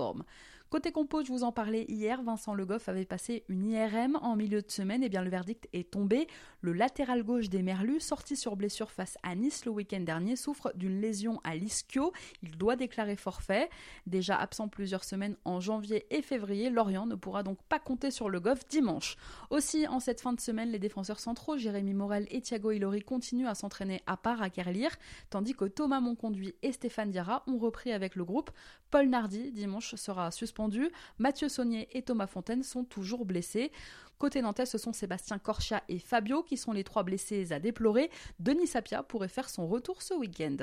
Côté 0.71 0.91
compo, 0.91 1.23
je 1.23 1.31
vous 1.31 1.43
en 1.43 1.51
parlais 1.51 1.85
hier, 1.87 2.23
Vincent 2.23 2.55
Le 2.55 2.65
Goff 2.65 2.89
avait 2.89 3.05
passé 3.05 3.45
une 3.49 3.65
IRM 3.65 4.17
en 4.21 4.35
milieu 4.35 4.63
de 4.63 4.71
semaine, 4.71 5.03
et 5.03 5.09
bien 5.09 5.23
le 5.23 5.29
verdict 5.29 5.69
est 5.73 5.91
tombé. 5.91 6.27
Le 6.59 6.73
latéral 6.73 7.23
gauche 7.23 7.49
des 7.49 7.61
Merlus, 7.61 7.99
sorti 7.99 8.35
sur 8.35 8.55
blessure 8.55 8.91
face 8.91 9.15
à 9.21 9.35
Nice 9.35 9.63
le 9.65 9.71
week-end 9.71 10.01
dernier, 10.01 10.35
souffre 10.35 10.73
d'une 10.75 10.99
lésion 10.99 11.39
à 11.43 11.55
l'ischio. 11.55 12.11
Il 12.41 12.57
doit 12.57 12.75
déclarer 12.75 13.15
forfait. 13.15 13.69
Déjà 14.07 14.35
absent 14.37 14.67
plusieurs 14.67 15.03
semaines 15.03 15.37
en 15.45 15.59
janvier 15.59 16.07
et 16.09 16.23
février, 16.23 16.71
Lorient 16.71 17.05
ne 17.05 17.15
pourra 17.15 17.43
donc 17.43 17.61
pas 17.69 17.79
compter 17.79 18.09
sur 18.09 18.27
Le 18.27 18.39
Goff 18.39 18.67
dimanche. 18.67 19.17
Aussi, 19.51 19.87
en 19.87 19.99
cette 19.99 20.19
fin 20.19 20.33
de 20.33 20.41
semaine, 20.41 20.71
les 20.71 20.79
défenseurs 20.79 21.19
centraux, 21.19 21.57
Jérémy 21.57 21.93
Morel 21.93 22.27
et 22.31 22.41
Thiago 22.41 22.71
Ilori, 22.71 23.01
continuent 23.01 23.47
à 23.47 23.55
s'entraîner 23.55 24.01
à 24.07 24.17
part 24.17 24.41
à 24.41 24.49
Kerlire, 24.49 24.97
tandis 25.29 25.53
que 25.53 25.65
Thomas 25.65 26.01
Monconduit 26.01 26.55
et 26.63 26.71
Stéphane 26.71 27.11
Diarra 27.11 27.43
ont 27.45 27.59
repris 27.59 27.93
avec 27.93 28.15
le 28.15 28.25
groupe. 28.25 28.49
Paul 28.95 29.09
Nardi, 29.09 29.51
dimanche, 29.51 29.93
sera 29.95 30.31
suspendu. 30.31 30.89
Mathieu 31.19 31.49
Saunier 31.49 31.89
et 31.91 32.01
Thomas 32.01 32.27
Fontaine 32.27 32.63
sont 32.63 32.85
toujours 32.85 33.25
blessés. 33.25 33.73
Côté 34.17 34.41
nantais, 34.41 34.65
ce 34.65 34.77
sont 34.77 34.93
Sébastien 34.93 35.37
Corchia 35.37 35.83
et 35.89 35.99
Fabio 35.99 36.43
qui 36.43 36.55
sont 36.55 36.71
les 36.71 36.85
trois 36.85 37.03
blessés 37.03 37.51
à 37.51 37.59
déplorer. 37.59 38.09
Denis 38.39 38.67
Sapia 38.67 39.03
pourrait 39.03 39.27
faire 39.27 39.49
son 39.49 39.67
retour 39.67 40.01
ce 40.01 40.13
week-end. 40.13 40.55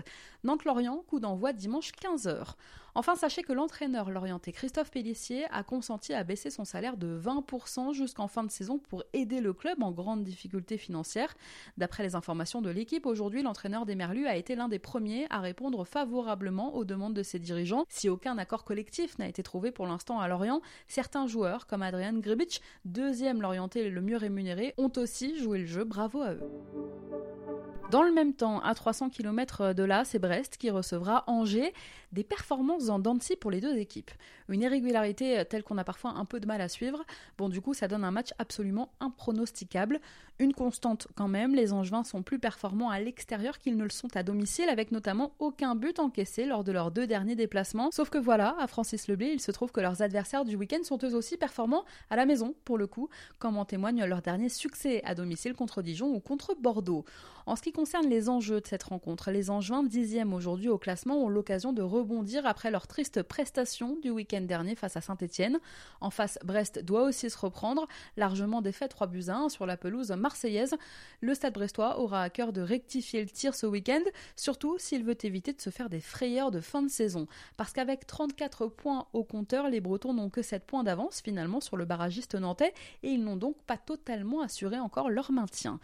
Nantes-Lorient, 0.45 1.05
coup 1.07 1.21
d'envoi 1.21 1.53
dimanche 1.53 1.93
15h. 1.93 2.55
Enfin, 2.95 3.17
sachez 3.17 3.43
que 3.43 3.55
l'entraîneur 3.55 4.11
lorienté 4.11 4.53
Christophe 4.53 4.91
Pellissier 4.91 5.47
a 5.51 5.63
consenti 5.63 6.13
à 6.13 6.25
baisser 6.25 6.51
son 6.51 6.67
salaire 6.67 6.99
de 6.99 7.19
20% 7.19 7.95
jusqu'en 7.95 8.29
fin 8.29 8.45
de 8.45 8.51
saison 8.51 8.79
pour 8.79 9.03
aider 9.15 9.41
le 9.41 9.55
club 9.55 9.83
en 9.83 9.93
grande 9.93 10.25
difficulté 10.25 10.77
financière. 10.77 11.35
D'après 11.79 12.03
les 12.03 12.15
informations 12.15 12.61
de 12.61 12.69
l'équipe, 12.69 13.07
aujourd'hui, 13.07 13.43
l'entraîneur 13.43 13.87
des 13.87 13.95
Merlus 13.95 14.27
a 14.27 14.37
été 14.37 14.55
l'un 14.57 14.69
des 14.69 14.79
premiers 14.79 15.27
à 15.31 15.41
répondre 15.41 15.85
favorablement 15.85 16.75
aux 16.75 16.85
demandes 16.85 17.15
de 17.15 17.23
ses 17.23 17.39
dirigeants. 17.39 17.87
Si 17.89 18.11
aucun 18.11 18.37
accord 18.37 18.65
collectif 18.65 19.19
n'a 19.19 19.29
été 19.29 19.43
trouvé 19.43 19.71
pour 19.71 19.87
l'instant 19.87 20.21
à 20.21 20.29
Lorient, 20.29 20.61
certains 20.87 21.27
joueurs, 21.27 21.67
comme 21.67 21.83
Adrian 21.83 22.19
Gribic, 22.19 22.61
deuxième 22.85 23.41
l'orienté 23.41 23.89
le 23.89 24.01
mieux 24.03 24.19
rémunéré, 24.19 24.75
ont 24.77 24.93
aussi 24.97 25.39
joué 25.39 25.61
le 25.61 25.67
jeu. 25.67 25.85
Bravo 25.85 26.21
à 26.21 26.35
eux. 26.35 26.41
Dans 27.91 28.03
le 28.03 28.13
même 28.13 28.33
temps, 28.33 28.61
à 28.61 28.75
300 28.75 29.11
km 29.11 29.75
de 29.75 29.83
là, 29.83 30.05
c'est 30.05 30.19
Brest 30.19 30.57
qui 30.57 30.71
recevra 30.71 31.25
Angers. 31.27 31.75
Des 32.13 32.25
performances 32.25 32.91
en 32.91 32.99
Dancy 32.99 33.37
pour 33.37 33.51
les 33.51 33.63
deux 33.63 33.79
équipes. 33.79 34.11
Une 34.51 34.61
irrégularité 34.61 35.45
telle 35.49 35.63
qu'on 35.63 35.79
a 35.79 35.85
parfois 35.85 36.11
un 36.11 36.27
peu 36.27 36.41
de 36.41 36.47
mal 36.47 36.61
à 36.61 36.69
suivre. 36.69 37.03
Bon, 37.39 37.49
du 37.49 37.63
coup, 37.63 37.73
ça 37.73 37.89
donne 37.89 38.05
un 38.05 38.11
match 38.11 38.35
absolument 38.39 38.91
impronosticable. 39.01 39.99
Une 40.39 40.53
constante 40.53 41.09
quand 41.15 41.29
même, 41.29 41.55
les 41.55 41.73
Angevins 41.73 42.05
sont 42.05 42.23
plus 42.23 42.39
performants 42.39 42.91
à 42.91 43.01
l'extérieur 43.01 43.59
qu'ils 43.59 43.79
ne 43.79 43.85
le 43.85 43.91
sont 43.91 44.15
à 44.15 44.23
domicile, 44.23 44.69
avec 44.69 44.93
notamment 44.93 45.33
aucun 45.39 45.75
but 45.75 45.99
encaissé 46.01 46.45
lors 46.45 46.65
de 46.65 46.73
leurs 46.73 46.91
deux 46.91 47.07
derniers 47.07 47.37
déplacements. 47.37 47.91
Sauf 47.93 48.11
que 48.11 48.19
voilà, 48.19 48.57
à 48.59 48.67
Francis 48.67 49.09
Leblé, 49.09 49.31
il 49.33 49.41
se 49.41 49.51
trouve 49.51 49.73
que 49.73 49.81
leurs 49.81 50.03
adversaires 50.03 50.45
du 50.45 50.57
week-end 50.57 50.83
sont 50.83 50.99
eux 51.05 51.15
aussi 51.15 51.39
performants 51.39 51.85
à 52.11 52.17
la 52.17 52.27
maison, 52.27 52.55
pour 52.67 52.77
le 52.77 52.87
coup, 52.87 53.09
comme 53.39 53.57
en 53.57 53.65
témoigne 53.65 54.05
leur 54.05 54.21
dernier 54.21 54.51
succès 54.51 55.01
à 55.05 55.15
domicile 55.15 55.55
contre 55.55 55.81
Dijon 55.81 56.09
ou 56.09 56.21
contre 56.21 56.55
Bordeaux. 56.61 57.07
En 57.47 57.57
ce 57.57 57.63
qui 57.63 57.73
les 58.09 58.29
enjeux 58.29 58.61
de 58.61 58.67
cette 58.67 58.85
rencontre, 58.85 59.31
les 59.31 59.51
Angevins, 59.51 59.83
dixième 59.83 60.33
aujourd'hui 60.33 60.69
au 60.69 60.79
classement, 60.79 61.17
ont 61.17 61.29
l'occasion 61.29 61.73
de 61.73 61.83
rebondir 61.83 62.47
après 62.47 62.71
leur 62.71 62.87
triste 62.87 63.23
prestation 63.23 63.97
du 64.01 64.11
week-end 64.11 64.43
dernier 64.43 64.77
face 64.77 64.97
à 64.97 65.01
Saint-Etienne. 65.01 65.59
En 66.01 66.11
face, 66.11 66.39
Brest 66.45 66.85
doit 66.85 67.03
aussi 67.03 67.29
se 67.29 67.37
reprendre, 67.37 67.89
largement 68.17 68.63
défait 68.63 68.87
3 68.87 69.09
buts 69.09 69.25
à 69.29 69.37
1 69.37 69.49
sur 69.49 69.67
la 69.67 69.77
pelouse 69.77 70.13
marseillaise. 70.13 70.77
Le 71.21 71.35
stade 71.35 71.55
brestois 71.55 71.99
aura 71.99 72.23
à 72.23 72.31
cœur 72.31 72.53
de 72.53 72.61
rectifier 72.61 73.21
le 73.21 73.29
tir 73.29 73.55
ce 73.55 73.67
week-end, 73.67 74.03
surtout 74.37 74.77
s'il 74.79 75.03
veut 75.05 75.19
éviter 75.25 75.53
de 75.53 75.61
se 75.61 75.71
faire 75.71 75.91
des 75.91 76.01
frayeurs 76.01 76.51
de 76.51 76.61
fin 76.61 76.83
de 76.83 76.89
saison. 76.89 77.27
Parce 77.57 77.73
qu'avec 77.73 78.07
34 78.07 78.69
points 78.69 79.07
au 79.13 79.25
compteur, 79.25 79.69
les 79.69 79.81
Bretons 79.81 80.15
n'ont 80.15 80.31
que 80.31 80.43
7 80.43 80.65
points 80.65 80.85
d'avance 80.85 81.21
finalement 81.21 81.61
sur 81.61 81.77
le 81.77 81.85
barragiste 81.85 82.37
nantais 82.37 82.75
et 83.03 83.11
ils 83.11 83.23
n'ont 83.23 83.37
donc 83.37 83.57
pas 83.67 83.77
totalement 83.77 84.41
assuré 84.41 84.79
encore 84.79 85.11
leur 85.11 85.33
maintien. 85.33 85.81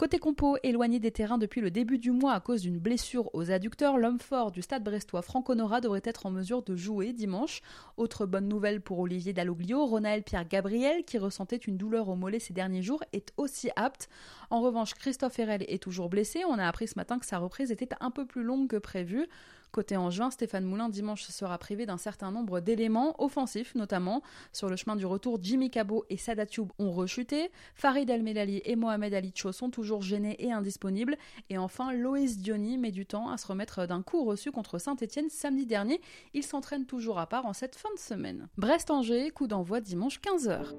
Côté 0.00 0.18
compo, 0.18 0.56
éloigné 0.62 0.98
des 0.98 1.10
terrains 1.10 1.36
depuis 1.36 1.60
le 1.60 1.70
début 1.70 1.98
du 1.98 2.10
mois 2.10 2.32
à 2.32 2.40
cause 2.40 2.62
d'une 2.62 2.78
blessure 2.78 3.28
aux 3.34 3.50
adducteurs, 3.50 3.98
l'homme 3.98 4.18
fort 4.18 4.50
du 4.50 4.62
stade 4.62 4.82
brestois 4.82 5.20
Franck 5.20 5.50
Honora 5.50 5.82
devrait 5.82 6.00
être 6.04 6.24
en 6.24 6.30
mesure 6.30 6.62
de 6.62 6.74
jouer 6.74 7.12
dimanche. 7.12 7.60
Autre 7.98 8.24
bonne 8.24 8.48
nouvelle 8.48 8.80
pour 8.80 8.98
Olivier 9.00 9.34
Dalloglio, 9.34 9.84
Ronaël 9.84 10.22
Pierre 10.22 10.48
Gabriel, 10.48 11.04
qui 11.04 11.18
ressentait 11.18 11.56
une 11.56 11.76
douleur 11.76 12.08
au 12.08 12.16
mollet 12.16 12.38
ces 12.38 12.54
derniers 12.54 12.80
jours, 12.80 13.04
est 13.12 13.34
aussi 13.36 13.68
apte. 13.76 14.08
En 14.50 14.60
revanche, 14.60 14.94
Christophe 14.94 15.38
Herel 15.38 15.64
est 15.68 15.82
toujours 15.82 16.08
blessé. 16.08 16.44
On 16.44 16.58
a 16.58 16.66
appris 16.66 16.88
ce 16.88 16.96
matin 16.96 17.18
que 17.20 17.26
sa 17.26 17.38
reprise 17.38 17.70
était 17.70 17.88
un 18.00 18.10
peu 18.10 18.26
plus 18.26 18.42
longue 18.42 18.68
que 18.68 18.76
prévu. 18.76 19.28
Côté 19.70 19.96
en 19.96 20.10
juin, 20.10 20.32
Stéphane 20.32 20.64
Moulin 20.64 20.88
dimanche 20.88 21.22
sera 21.22 21.56
privé 21.56 21.86
d'un 21.86 21.96
certain 21.96 22.32
nombre 22.32 22.58
d'éléments 22.58 23.14
offensifs 23.22 23.76
notamment. 23.76 24.22
Sur 24.52 24.68
le 24.68 24.74
chemin 24.74 24.96
du 24.96 25.06
retour, 25.06 25.38
Jimmy 25.40 25.70
Cabot 25.70 26.04
et 26.10 26.16
Sadat 26.16 26.46
ont 26.80 26.90
rechuté. 26.90 27.52
Farid 27.76 28.10
El 28.10 28.24
Melali 28.24 28.60
et 28.64 28.74
Mohamed 28.74 29.14
Ali 29.14 29.32
Cho 29.32 29.52
sont 29.52 29.70
toujours 29.70 30.02
gênés 30.02 30.34
et 30.40 30.50
indisponibles. 30.50 31.16
Et 31.50 31.58
enfin, 31.58 31.92
Loïs 31.92 32.38
Diony 32.38 32.78
met 32.78 32.90
du 32.90 33.06
temps 33.06 33.30
à 33.30 33.36
se 33.36 33.46
remettre 33.46 33.86
d'un 33.86 34.02
coup 34.02 34.24
reçu 34.24 34.50
contre 34.50 34.78
Saint-Etienne 34.78 35.30
samedi 35.30 35.66
dernier. 35.66 36.00
Il 36.34 36.42
s'entraîne 36.42 36.86
toujours 36.86 37.20
à 37.20 37.28
part 37.28 37.46
en 37.46 37.52
cette 37.52 37.76
fin 37.76 37.92
de 37.94 38.00
semaine. 38.00 38.48
Brest-Angers, 38.56 39.30
coup 39.30 39.46
d'envoi 39.46 39.80
dimanche 39.80 40.18
15h. 40.20 40.74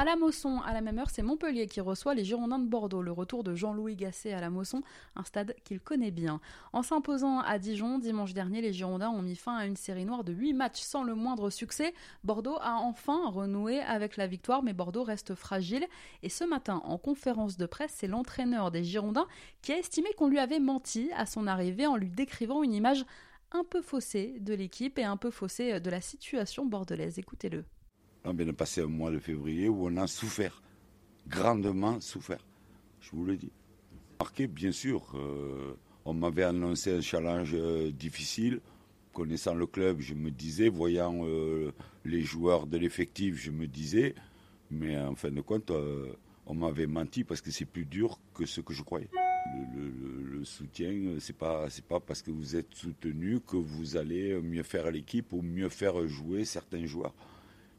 À 0.00 0.04
la 0.04 0.14
Mosson, 0.14 0.60
à 0.60 0.72
la 0.72 0.80
même 0.80 1.00
heure, 1.00 1.10
c'est 1.10 1.22
Montpellier 1.22 1.66
qui 1.66 1.80
reçoit 1.80 2.14
les 2.14 2.22
Girondins 2.22 2.60
de 2.60 2.68
Bordeaux. 2.68 3.02
Le 3.02 3.10
retour 3.10 3.42
de 3.42 3.56
Jean-Louis 3.56 3.96
Gasset 3.96 4.32
à 4.32 4.40
la 4.40 4.48
Mosson, 4.48 4.80
un 5.16 5.24
stade 5.24 5.56
qu'il 5.64 5.80
connaît 5.80 6.12
bien. 6.12 6.40
En 6.72 6.84
s'imposant 6.84 7.40
à 7.40 7.58
Dijon, 7.58 7.98
dimanche 7.98 8.32
dernier, 8.32 8.60
les 8.60 8.72
Girondins 8.72 9.10
ont 9.10 9.22
mis 9.22 9.34
fin 9.34 9.56
à 9.56 9.66
une 9.66 9.74
série 9.74 10.04
noire 10.04 10.22
de 10.22 10.32
8 10.32 10.52
matchs 10.52 10.82
sans 10.82 11.02
le 11.02 11.16
moindre 11.16 11.50
succès. 11.50 11.94
Bordeaux 12.22 12.58
a 12.60 12.76
enfin 12.76 13.28
renoué 13.28 13.80
avec 13.80 14.16
la 14.16 14.28
victoire, 14.28 14.62
mais 14.62 14.72
Bordeaux 14.72 15.02
reste 15.02 15.34
fragile. 15.34 15.84
Et 16.22 16.28
ce 16.28 16.44
matin, 16.44 16.80
en 16.84 16.96
conférence 16.96 17.56
de 17.56 17.66
presse, 17.66 17.94
c'est 17.96 18.06
l'entraîneur 18.06 18.70
des 18.70 18.84
Girondins 18.84 19.26
qui 19.62 19.72
a 19.72 19.78
estimé 19.78 20.10
qu'on 20.16 20.28
lui 20.28 20.38
avait 20.38 20.60
menti 20.60 21.10
à 21.16 21.26
son 21.26 21.48
arrivée 21.48 21.88
en 21.88 21.96
lui 21.96 22.08
décrivant 22.08 22.62
une 22.62 22.72
image 22.72 23.04
un 23.50 23.64
peu 23.64 23.82
faussée 23.82 24.36
de 24.38 24.54
l'équipe 24.54 24.96
et 25.00 25.04
un 25.04 25.16
peu 25.16 25.32
faussée 25.32 25.80
de 25.80 25.90
la 25.90 26.00
situation 26.00 26.66
bordelaise. 26.66 27.18
Écoutez-le. 27.18 27.64
On 28.30 28.34
vient 28.34 28.44
de 28.44 28.52
passer 28.52 28.82
un 28.82 28.88
mois 28.88 29.10
de 29.10 29.18
février 29.18 29.70
où 29.70 29.86
on 29.86 29.96
a 29.96 30.06
souffert, 30.06 30.62
grandement 31.28 31.98
souffert. 31.98 32.44
Je 33.00 33.12
vous 33.12 33.24
le 33.24 33.38
dis. 33.38 33.50
Marqué, 34.20 34.46
bien 34.46 34.70
sûr, 34.70 35.02
euh, 35.14 35.72
on 36.04 36.12
m'avait 36.12 36.42
annoncé 36.42 36.92
un 36.92 37.00
challenge 37.00 37.52
euh, 37.54 37.90
difficile. 37.90 38.60
Connaissant 39.14 39.54
le 39.54 39.66
club, 39.66 40.00
je 40.00 40.12
me 40.12 40.30
disais, 40.30 40.68
voyant 40.68 41.20
euh, 41.22 41.72
les 42.04 42.20
joueurs 42.20 42.66
de 42.66 42.76
l'effectif, 42.76 43.36
je 43.36 43.50
me 43.50 43.66
disais, 43.66 44.14
mais 44.70 44.98
en 44.98 45.14
fin 45.14 45.30
de 45.30 45.40
compte, 45.40 45.72
on 46.44 46.54
m'avait 46.54 46.86
menti 46.86 47.24
parce 47.24 47.40
que 47.40 47.50
c'est 47.50 47.64
plus 47.64 47.86
dur 47.86 48.20
que 48.34 48.44
ce 48.44 48.60
que 48.60 48.74
je 48.74 48.82
croyais. 48.82 49.08
Le, 49.74 50.44
soutien, 50.44 51.16
c'est 51.18 51.34
pas 51.36 51.66
pas 51.88 51.98
parce 51.98 52.20
que 52.20 52.30
vous 52.30 52.56
êtes 52.56 52.74
soutenu 52.74 53.40
que 53.40 53.56
vous 53.56 53.96
allez 53.96 54.38
mieux 54.42 54.62
faire 54.64 54.90
l'équipe 54.90 55.32
ou 55.32 55.40
mieux 55.40 55.70
faire 55.70 56.06
jouer 56.06 56.44
certains 56.44 56.84
joueurs 56.84 57.14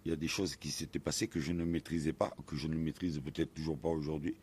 il 0.10 0.14
y 0.14 0.14
a 0.14 0.16
des 0.16 0.28
choses 0.28 0.56
qui 0.56 0.72
s'étaient 0.72 0.98
passées 0.98 1.28
que 1.28 1.40
je 1.40 1.52
ne 1.52 1.64
maîtrisais 1.64 2.14
pas, 2.14 2.34
que 2.48 2.56
je 2.56 2.68
ne 2.68 2.76
maîtrise 2.76 3.20
peut-être 3.20 3.54
toujours 3.54 3.78
pas 3.78 3.90
aujourd'hui. 3.90 4.36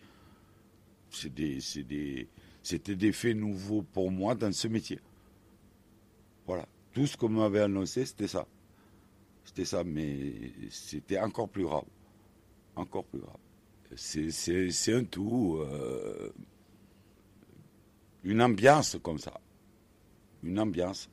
C'était 1.10 1.58
des, 1.82 3.12
faits 3.12 3.36
nouveaux 3.36 3.82
pour 3.82 4.12
moi 4.12 4.36
dans 4.36 4.52
ce 4.52 4.68
métier. 4.68 5.00
Voilà. 6.46 6.68
Tout 6.92 7.08
ce 7.08 7.16
qu'on 7.16 7.30
m'avait 7.30 7.62
annoncé, 7.62 8.06
c'était 8.06 8.28
ça. 8.28 8.46
C'était 9.44 9.64
ça, 9.64 9.82
mais 9.82 10.52
c'était 10.70 11.18
encore 11.18 11.48
plus 11.48 11.64
grave. 11.64 11.84
Encore 12.76 13.04
plus 13.04 13.18
grave. 13.18 13.40
C'est 13.96 14.94
un 14.94 15.02
tout. 15.02 15.58
Euh, 15.62 16.30
une 18.22 18.40
ambiance 18.40 18.98
comme 19.02 19.18
ça. 19.18 19.40
Une 20.44 20.60
ambiance. 20.60 21.10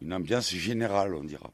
Une 0.00 0.12
ambiance 0.12 0.50
générale, 0.54 1.12
on 1.16 1.24
dira. 1.24 1.50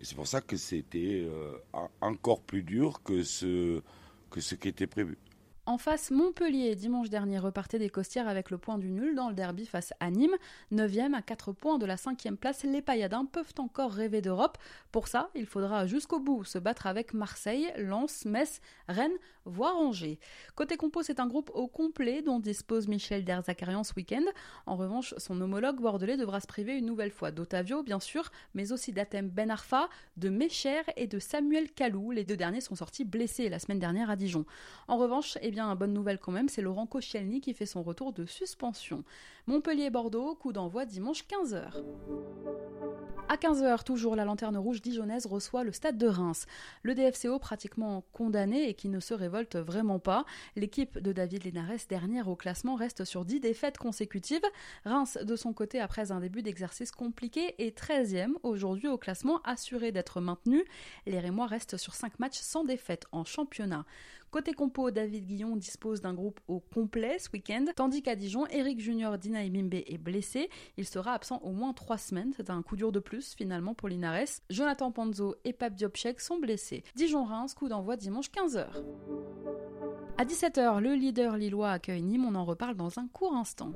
Et 0.00 0.04
c'est 0.04 0.14
pour 0.14 0.26
ça 0.26 0.40
que 0.40 0.56
c'était 0.56 1.24
euh, 1.24 1.56
encore 2.00 2.42
plus 2.42 2.62
dur 2.62 3.02
que 3.02 3.22
ce, 3.22 3.82
que 4.30 4.40
ce 4.40 4.54
qui 4.54 4.68
était 4.68 4.86
prévu. 4.86 5.16
En 5.68 5.78
face, 5.78 6.12
Montpellier, 6.12 6.76
dimanche 6.76 7.10
dernier, 7.10 7.40
repartait 7.40 7.80
des 7.80 7.90
Costières 7.90 8.28
avec 8.28 8.52
le 8.52 8.56
point 8.56 8.78
du 8.78 8.88
nul 8.88 9.16
dans 9.16 9.28
le 9.28 9.34
derby 9.34 9.66
face 9.66 9.92
à 9.98 10.12
Nîmes. 10.12 10.36
9e 10.72 11.12
à 11.12 11.22
4 11.22 11.50
points 11.50 11.78
de 11.78 11.86
la 11.86 11.96
5e 11.96 12.36
place, 12.36 12.62
les 12.62 12.82
Payadins 12.82 13.24
peuvent 13.24 13.52
encore 13.58 13.90
rêver 13.90 14.20
d'Europe. 14.20 14.58
Pour 14.92 15.08
ça, 15.08 15.28
il 15.34 15.44
faudra 15.44 15.88
jusqu'au 15.88 16.20
bout 16.20 16.44
se 16.44 16.60
battre 16.60 16.86
avec 16.86 17.14
Marseille, 17.14 17.72
Lens, 17.78 18.26
Metz, 18.26 18.60
Rennes, 18.86 19.16
voire 19.44 19.76
Angers. 19.76 20.20
Côté 20.54 20.76
compo, 20.76 21.02
c'est 21.02 21.18
un 21.18 21.26
groupe 21.26 21.50
au 21.52 21.66
complet 21.66 22.22
dont 22.22 22.38
dispose 22.38 22.86
Michel 22.86 23.24
Derzakarian 23.24 23.82
ce 23.82 23.92
week-end. 23.96 24.24
En 24.66 24.76
revanche, 24.76 25.14
son 25.18 25.40
homologue 25.40 25.80
bordelais 25.80 26.16
devra 26.16 26.38
se 26.38 26.46
priver 26.46 26.78
une 26.78 26.86
nouvelle 26.86 27.10
fois 27.10 27.32
d'Otavio, 27.32 27.82
bien 27.82 27.98
sûr, 27.98 28.30
mais 28.54 28.70
aussi 28.70 28.92
d'Atem 28.92 29.28
Ben 29.28 29.50
Arfa, 29.50 29.88
de 30.16 30.28
Mecher 30.28 30.82
et 30.96 31.08
de 31.08 31.18
Samuel 31.18 31.72
Kalou. 31.72 32.12
Les 32.12 32.24
deux 32.24 32.36
derniers 32.36 32.60
sont 32.60 32.76
sortis 32.76 33.04
blessés 33.04 33.48
la 33.48 33.58
semaine 33.58 33.80
dernière 33.80 34.10
à 34.10 34.16
Dijon. 34.16 34.44
En 34.86 34.96
revanche, 34.96 35.38
eh 35.42 35.55
bien, 35.56 35.74
bonne 35.74 35.94
nouvelle 35.94 36.18
quand 36.18 36.32
même, 36.32 36.50
c'est 36.50 36.60
Laurent 36.60 36.86
Koscielny 36.86 37.40
qui 37.40 37.54
fait 37.54 37.64
son 37.64 37.82
retour 37.82 38.12
de 38.12 38.26
suspension. 38.26 39.04
Montpellier-Bordeaux, 39.46 40.34
coup 40.34 40.52
d'envoi 40.52 40.84
dimanche 40.84 41.24
15h. 41.24 41.82
À 43.30 43.36
15h, 43.36 43.82
toujours, 43.82 44.16
la 44.16 44.26
lanterne 44.26 44.58
rouge 44.58 44.82
dijonnaise 44.82 45.24
reçoit 45.24 45.64
le 45.64 45.72
stade 45.72 45.96
de 45.96 46.06
Reims. 46.06 46.46
Le 46.82 46.94
DFCO 46.94 47.38
pratiquement 47.38 48.04
condamné 48.12 48.68
et 48.68 48.74
qui 48.74 48.90
ne 48.90 49.00
se 49.00 49.14
révolte 49.14 49.56
vraiment 49.56 49.98
pas. 49.98 50.26
L'équipe 50.56 50.98
de 50.98 51.12
David 51.12 51.44
Lénarès, 51.44 51.88
dernière 51.88 52.28
au 52.28 52.36
classement, 52.36 52.74
reste 52.74 53.04
sur 53.04 53.24
10 53.24 53.40
défaites 53.40 53.78
consécutives. 53.78 54.44
Reims, 54.84 55.18
de 55.22 55.36
son 55.36 55.54
côté, 55.54 55.80
après 55.80 56.12
un 56.12 56.20
début 56.20 56.42
d'exercice 56.42 56.90
compliqué, 56.90 57.54
est 57.58 57.76
13e 57.76 58.32
aujourd'hui 58.42 58.88
au 58.88 58.98
classement, 58.98 59.40
assuré 59.42 59.90
d'être 59.90 60.20
maintenu. 60.20 60.62
Les 61.06 61.18
Rémois 61.18 61.46
restent 61.46 61.78
sur 61.78 61.94
5 61.94 62.18
matchs 62.20 62.40
sans 62.40 62.62
défaite 62.62 63.06
en 63.10 63.24
championnat. 63.24 63.86
Côté 64.36 64.52
compo, 64.52 64.90
David 64.90 65.24
Guillon 65.24 65.56
dispose 65.56 66.02
d'un 66.02 66.12
groupe 66.12 66.40
au 66.46 66.60
complet 66.60 67.18
ce 67.18 67.30
week-end, 67.32 67.64
tandis 67.74 68.02
qu'à 68.02 68.16
Dijon, 68.16 68.46
Eric 68.48 68.80
Junior 68.80 69.16
Dina 69.16 69.42
Bimbe 69.48 69.72
est 69.72 69.96
blessé. 69.96 70.50
Il 70.76 70.86
sera 70.86 71.14
absent 71.14 71.40
au 71.42 71.52
moins 71.52 71.72
trois 71.72 71.96
semaines. 71.96 72.34
C'est 72.36 72.50
un 72.50 72.60
coup 72.60 72.76
dur 72.76 72.92
de 72.92 72.98
plus 72.98 73.34
finalement 73.34 73.72
pour 73.72 73.88
Linares. 73.88 74.42
Jonathan 74.50 74.92
Panzo 74.92 75.36
et 75.46 75.54
Pape 75.54 75.74
Diopchek 75.74 76.20
sont 76.20 76.36
blessés. 76.38 76.84
Dijon-Reims, 76.96 77.54
coup 77.54 77.70
d'envoi 77.70 77.96
dimanche 77.96 78.28
15h. 78.28 78.66
À 80.18 80.24
17h, 80.26 80.80
le 80.80 80.92
leader 80.92 81.38
lillois 81.38 81.70
accueille 81.70 82.02
Nîmes. 82.02 82.26
On 82.26 82.34
en 82.34 82.44
reparle 82.44 82.76
dans 82.76 82.98
un 82.98 83.08
court 83.08 83.34
instant. 83.34 83.72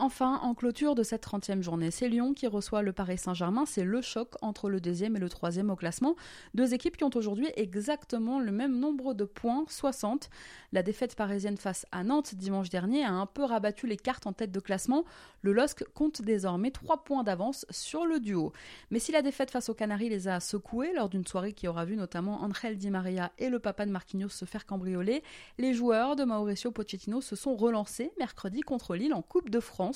Enfin, 0.00 0.38
en 0.44 0.54
clôture 0.54 0.94
de 0.94 1.02
cette 1.02 1.26
30e 1.26 1.60
journée, 1.60 1.90
c'est 1.90 2.08
Lyon 2.08 2.32
qui 2.32 2.46
reçoit 2.46 2.82
le 2.82 2.92
Paris 2.92 3.18
Saint-Germain. 3.18 3.64
C'est 3.66 3.82
le 3.82 4.00
choc 4.00 4.34
entre 4.42 4.70
le 4.70 4.80
deuxième 4.80 5.16
et 5.16 5.18
le 5.18 5.28
troisième 5.28 5.70
au 5.70 5.76
classement. 5.76 6.14
Deux 6.54 6.72
équipes 6.72 6.96
qui 6.96 7.02
ont 7.02 7.10
aujourd'hui 7.16 7.48
exactement 7.56 8.38
le 8.38 8.52
même 8.52 8.78
nombre 8.78 9.12
de 9.12 9.24
points, 9.24 9.64
60. 9.66 10.30
La 10.72 10.84
défaite 10.84 11.16
parisienne 11.16 11.56
face 11.56 11.84
à 11.90 12.04
Nantes 12.04 12.36
dimanche 12.36 12.68
dernier 12.68 13.04
a 13.04 13.10
un 13.10 13.26
peu 13.26 13.42
rabattu 13.42 13.88
les 13.88 13.96
cartes 13.96 14.28
en 14.28 14.32
tête 14.32 14.52
de 14.52 14.60
classement. 14.60 15.04
Le 15.42 15.52
LOSC 15.52 15.82
compte 15.94 16.22
désormais 16.22 16.70
3 16.70 17.02
points 17.02 17.24
d'avance 17.24 17.66
sur 17.70 18.06
le 18.06 18.20
duo. 18.20 18.52
Mais 18.92 19.00
si 19.00 19.10
la 19.10 19.20
défaite 19.20 19.50
face 19.50 19.68
aux 19.68 19.74
Canaries 19.74 20.10
les 20.10 20.28
a 20.28 20.38
secoués 20.38 20.92
lors 20.94 21.08
d'une 21.08 21.26
soirée 21.26 21.54
qui 21.54 21.66
aura 21.66 21.84
vu 21.84 21.96
notamment 21.96 22.42
Angel 22.42 22.78
Di 22.78 22.90
Maria 22.90 23.32
et 23.38 23.48
le 23.48 23.58
papa 23.58 23.84
de 23.84 23.90
Marquinhos 23.90 24.28
se 24.28 24.44
faire 24.44 24.64
cambrioler, 24.64 25.24
les 25.58 25.74
joueurs 25.74 26.14
de 26.14 26.22
Mauricio 26.22 26.70
Pochettino 26.70 27.20
se 27.20 27.34
sont 27.34 27.56
relancés 27.56 28.12
mercredi 28.16 28.60
contre 28.60 28.94
Lille 28.94 29.12
en 29.12 29.22
Coupe 29.22 29.50
de 29.50 29.58
France. 29.58 29.87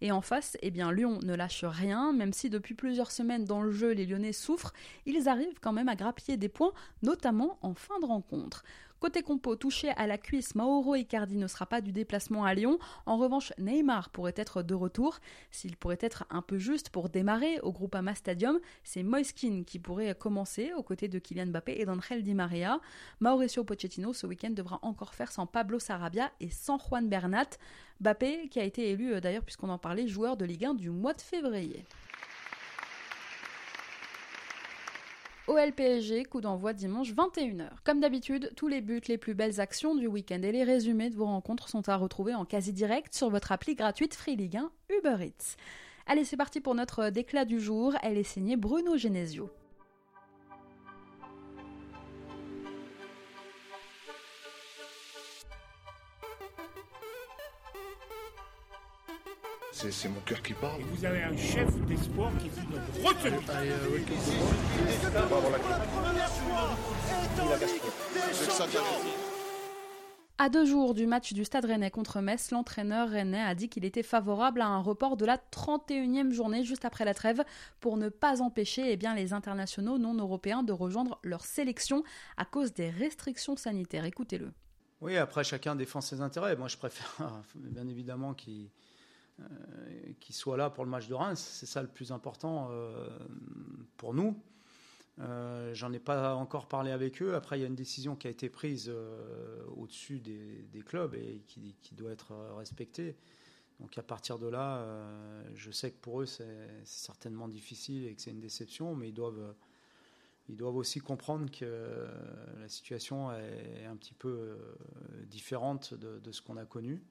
Et 0.00 0.12
en 0.12 0.20
face, 0.20 0.56
eh 0.62 0.70
bien, 0.70 0.92
Lyon 0.92 1.18
ne 1.22 1.34
lâche 1.34 1.64
rien, 1.64 2.12
même 2.12 2.32
si 2.32 2.50
depuis 2.50 2.74
plusieurs 2.74 3.10
semaines 3.10 3.44
dans 3.44 3.62
le 3.62 3.72
jeu, 3.72 3.90
les 3.90 4.06
Lyonnais 4.06 4.32
souffrent, 4.32 4.72
ils 5.06 5.28
arrivent 5.28 5.58
quand 5.60 5.72
même 5.72 5.88
à 5.88 5.96
grappiller 5.96 6.36
des 6.36 6.48
points, 6.48 6.72
notamment 7.02 7.58
en 7.62 7.74
fin 7.74 7.98
de 8.00 8.06
rencontre. 8.06 8.62
Côté 9.00 9.22
compo, 9.22 9.54
touché 9.54 9.90
à 9.90 10.08
la 10.08 10.18
cuisse, 10.18 10.56
Mauro 10.56 10.96
Icardi 10.96 11.36
ne 11.36 11.46
sera 11.46 11.66
pas 11.66 11.80
du 11.80 11.92
déplacement 11.92 12.44
à 12.44 12.52
Lyon. 12.52 12.80
En 13.06 13.16
revanche, 13.16 13.52
Neymar 13.56 14.10
pourrait 14.10 14.34
être 14.34 14.62
de 14.62 14.74
retour. 14.74 15.18
S'il 15.52 15.76
pourrait 15.76 15.98
être 16.00 16.24
un 16.30 16.42
peu 16.42 16.58
juste 16.58 16.90
pour 16.90 17.08
démarrer 17.08 17.60
au 17.60 17.70
Groupama 17.70 18.16
Stadium, 18.16 18.58
c'est 18.82 19.04
Moiskin 19.04 19.62
qui 19.64 19.78
pourrait 19.78 20.16
commencer 20.16 20.72
aux 20.72 20.82
côtés 20.82 21.06
de 21.06 21.20
Kylian 21.20 21.46
Mbappé 21.46 21.76
et 21.78 21.84
d'Angel 21.84 22.24
Di 22.24 22.34
Maria. 22.34 22.80
Mauricio 23.20 23.62
Pochettino 23.62 24.12
ce 24.12 24.26
week-end 24.26 24.50
devra 24.50 24.80
encore 24.82 25.14
faire 25.14 25.30
sans 25.30 25.46
Pablo 25.46 25.78
Sarabia 25.78 26.32
et 26.40 26.50
sans 26.50 26.78
Juan 26.78 27.08
Bernat. 27.08 27.50
Mbappé 28.00 28.48
qui 28.48 28.58
a 28.58 28.64
été 28.64 28.90
élu 28.90 29.14
euh, 29.14 29.20
d'ailleurs 29.20 29.44
puisqu'on 29.44 29.68
en 29.68 29.78
parlait 29.78 30.08
joueur 30.08 30.36
de 30.36 30.44
Ligue 30.44 30.64
1 30.64 30.74
du 30.74 30.90
mois 30.90 31.14
de 31.14 31.20
février. 31.20 31.84
OL-PSG, 35.48 36.26
coup 36.26 36.42
d'envoi 36.42 36.74
dimanche 36.74 37.14
21h. 37.14 37.70
Comme 37.82 38.00
d'habitude, 38.00 38.52
tous 38.54 38.68
les 38.68 38.82
buts, 38.82 39.00
les 39.08 39.16
plus 39.16 39.32
belles 39.32 39.60
actions 39.60 39.94
du 39.94 40.06
week-end 40.06 40.42
et 40.42 40.52
les 40.52 40.62
résumés 40.62 41.08
de 41.08 41.16
vos 41.16 41.24
rencontres 41.24 41.70
sont 41.70 41.88
à 41.88 41.96
retrouver 41.96 42.34
en 42.34 42.44
quasi-direct 42.44 43.14
sur 43.14 43.30
votre 43.30 43.50
appli 43.50 43.74
gratuite 43.74 44.14
Free 44.14 44.36
Ligue 44.36 44.58
1 44.58 44.70
Uber 44.98 45.24
Eats. 45.24 45.56
Allez, 46.06 46.24
c'est 46.24 46.36
parti 46.36 46.60
pour 46.60 46.74
notre 46.74 47.08
déclat 47.08 47.46
du 47.46 47.60
jour. 47.60 47.94
Elle 48.02 48.18
est 48.18 48.24
signée 48.24 48.56
Bruno 48.56 48.98
Genesio. 48.98 49.48
C'est 59.90 60.08
mon 60.08 60.20
cœur 60.20 60.42
qui 60.42 60.54
parle. 60.54 60.82
vous 60.82 61.04
avez 61.04 61.22
un 61.22 61.36
chef 61.36 61.72
d'espoir 61.86 62.32
qui 62.38 62.46
est 62.46 62.62
une 62.62 63.06
retenue. 63.06 63.36
À 70.40 70.48
deux 70.48 70.64
jours 70.64 70.94
du 70.94 71.06
match 71.06 71.32
du 71.32 71.44
Stade 71.44 71.64
Rennais 71.64 71.90
contre 71.90 72.20
Metz, 72.20 72.50
l'entraîneur 72.50 73.08
rennais 73.08 73.40
a 73.40 73.54
dit 73.54 73.68
qu'il 73.68 73.84
était 73.84 74.02
favorable 74.02 74.60
à 74.62 74.66
un 74.66 74.80
report 74.80 75.16
de 75.16 75.24
la 75.24 75.36
31e 75.36 76.32
journée 76.32 76.64
juste 76.64 76.84
après 76.84 77.04
la 77.04 77.14
trêve 77.14 77.44
pour 77.80 77.96
ne 77.96 78.08
pas 78.08 78.42
empêcher 78.42 78.90
eh 78.90 78.96
bien, 78.96 79.14
les 79.14 79.32
internationaux 79.32 79.98
non 79.98 80.14
européens 80.14 80.64
de 80.64 80.72
rejoindre 80.72 81.20
leur 81.22 81.44
sélection 81.44 82.02
à 82.36 82.44
cause 82.44 82.72
des 82.72 82.90
restrictions 82.90 83.56
sanitaires. 83.56 84.04
Écoutez-le. 84.04 84.52
Oui, 85.00 85.16
après 85.16 85.44
chacun 85.44 85.76
défend 85.76 86.00
ses 86.00 86.20
intérêts. 86.20 86.56
Moi 86.56 86.66
je 86.66 86.76
préfère 86.76 87.16
bien 87.54 87.86
évidemment 87.86 88.34
qu'il 88.34 88.70
euh, 89.40 89.44
soit 90.30 90.56
là 90.56 90.70
pour 90.70 90.84
le 90.84 90.90
match 90.90 91.08
de 91.08 91.14
Reims. 91.14 91.40
C'est 91.40 91.66
ça 91.66 91.82
le 91.82 91.88
plus 91.88 92.12
important 92.12 92.68
euh, 92.70 93.08
pour 93.96 94.14
nous. 94.14 94.40
Euh, 95.20 95.74
j'en 95.74 95.92
ai 95.92 95.98
pas 95.98 96.34
encore 96.34 96.68
parlé 96.68 96.92
avec 96.92 97.20
eux. 97.22 97.34
Après, 97.34 97.58
il 97.58 97.62
y 97.62 97.64
a 97.64 97.66
une 97.66 97.74
décision 97.74 98.14
qui 98.14 98.28
a 98.28 98.30
été 98.30 98.48
prise 98.48 98.88
euh, 98.88 99.64
au-dessus 99.76 100.20
des, 100.20 100.82
clubs 100.86 101.14
et 101.14 101.42
qui, 101.46 101.94
doit 101.94 102.12
être 102.12 102.34
respectée. 102.56 103.16
Donc 103.80 103.96
à 103.98 104.02
partir 104.02 104.38
de 104.38 104.46
là, 104.46 104.84
je 105.54 105.70
sais 105.70 105.90
que 105.92 105.98
pour 106.00 106.22
eux, 106.22 106.26
c'est 106.26 106.68
certainement 106.84 107.46
difficile 107.46 108.06
et 108.06 108.14
que 108.14 108.20
c'est 108.20 108.32
une 108.32 108.40
déception, 108.40 108.96
mais 108.96 109.08
ils 109.08 109.14
doivent, 109.14 109.54
ils 110.48 110.56
doivent 110.56 110.76
aussi 110.76 110.98
comprendre 110.98 111.48
que 111.50 112.08
la 112.58 112.68
situation 112.68 113.30
est 113.32 113.84
un 113.84 113.94
petit 113.94 114.14
peu 114.14 114.56
différente 115.26 115.94
de 115.94 116.32
ce 116.32 116.42
qu'on 116.42 116.56
a 116.56 116.64
connu 116.64 117.02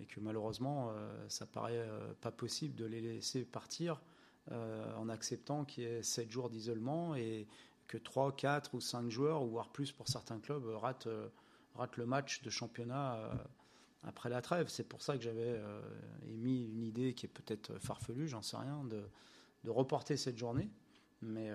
et 0.00 0.06
que 0.06 0.20
malheureusement, 0.20 0.92
ça 1.28 1.46
paraît 1.46 1.86
pas 2.20 2.30
possible 2.30 2.74
de 2.74 2.86
les 2.86 3.00
laisser 3.00 3.44
partir 3.44 4.00
euh, 4.52 4.94
en 4.96 5.08
acceptant 5.08 5.64
qu'il 5.64 5.84
y 5.84 5.86
ait 5.86 6.02
7 6.02 6.28
jours 6.30 6.50
d'isolement 6.50 7.14
et 7.14 7.46
que 7.86 7.98
3, 7.98 8.34
4 8.34 8.74
ou 8.74 8.80
5 8.80 9.08
joueurs, 9.08 9.44
voire 9.44 9.68
plus 9.68 9.92
pour 9.92 10.08
certains 10.08 10.40
clubs, 10.40 10.64
ratent, 10.66 11.06
euh, 11.06 11.28
le 11.96 12.06
match 12.06 12.42
de 12.42 12.50
championnat 12.50 13.14
euh, 13.16 13.34
après 14.02 14.28
la 14.28 14.42
trêve. 14.42 14.68
C'est 14.68 14.88
pour 14.88 15.02
ça 15.02 15.16
que 15.16 15.22
j'avais 15.22 15.60
émis 16.28 16.64
une 16.64 16.82
idée 16.82 17.14
qui 17.14 17.26
est 17.26 17.28
peut-être 17.28 17.78
farfelue, 17.78 18.26
j'en 18.26 18.42
sais 18.42 18.56
rien, 18.56 18.84
de, 18.84 19.70
reporter 19.70 20.16
cette 20.16 20.36
journée. 20.36 20.68
Mais 21.22 21.50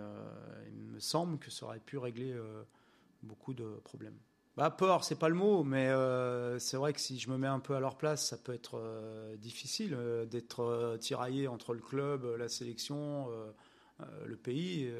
il 0.71 0.85
me 0.85 0.99
semble 0.99 1.37
que 1.37 1.51
ça 1.51 1.65
aurait 1.65 1.79
pu 1.79 1.97
régler 1.97 2.39
beaucoup 3.23 3.53
de 3.53 3.65
problèmes. 3.83 4.17
Bah, 4.57 4.69
peur, 4.69 5.03
c'est 5.03 5.19
pas 5.19 5.27
le 5.27 5.35
mot, 5.35 5.63
mais 5.63 5.89
euh, 5.89 6.59
c'est 6.59 6.77
vrai 6.77 6.93
que 6.93 7.01
si 7.01 7.19
je 7.19 7.29
me 7.29 7.37
mets 7.37 7.47
un 7.47 7.59
peu 7.59 7.75
à 7.75 7.81
leur 7.81 7.97
place, 7.97 8.25
ça 8.25 8.37
peut 8.37 8.53
être 8.53 8.77
euh, 8.77 9.35
difficile 9.35 9.93
euh, 9.93 10.25
d'être 10.25 10.97
tiraillé 11.01 11.49
entre 11.49 11.73
le 11.73 11.81
club, 11.81 12.25
la 12.37 12.47
sélection, 12.47 13.27
le 14.25 14.35
pays. 14.37 14.91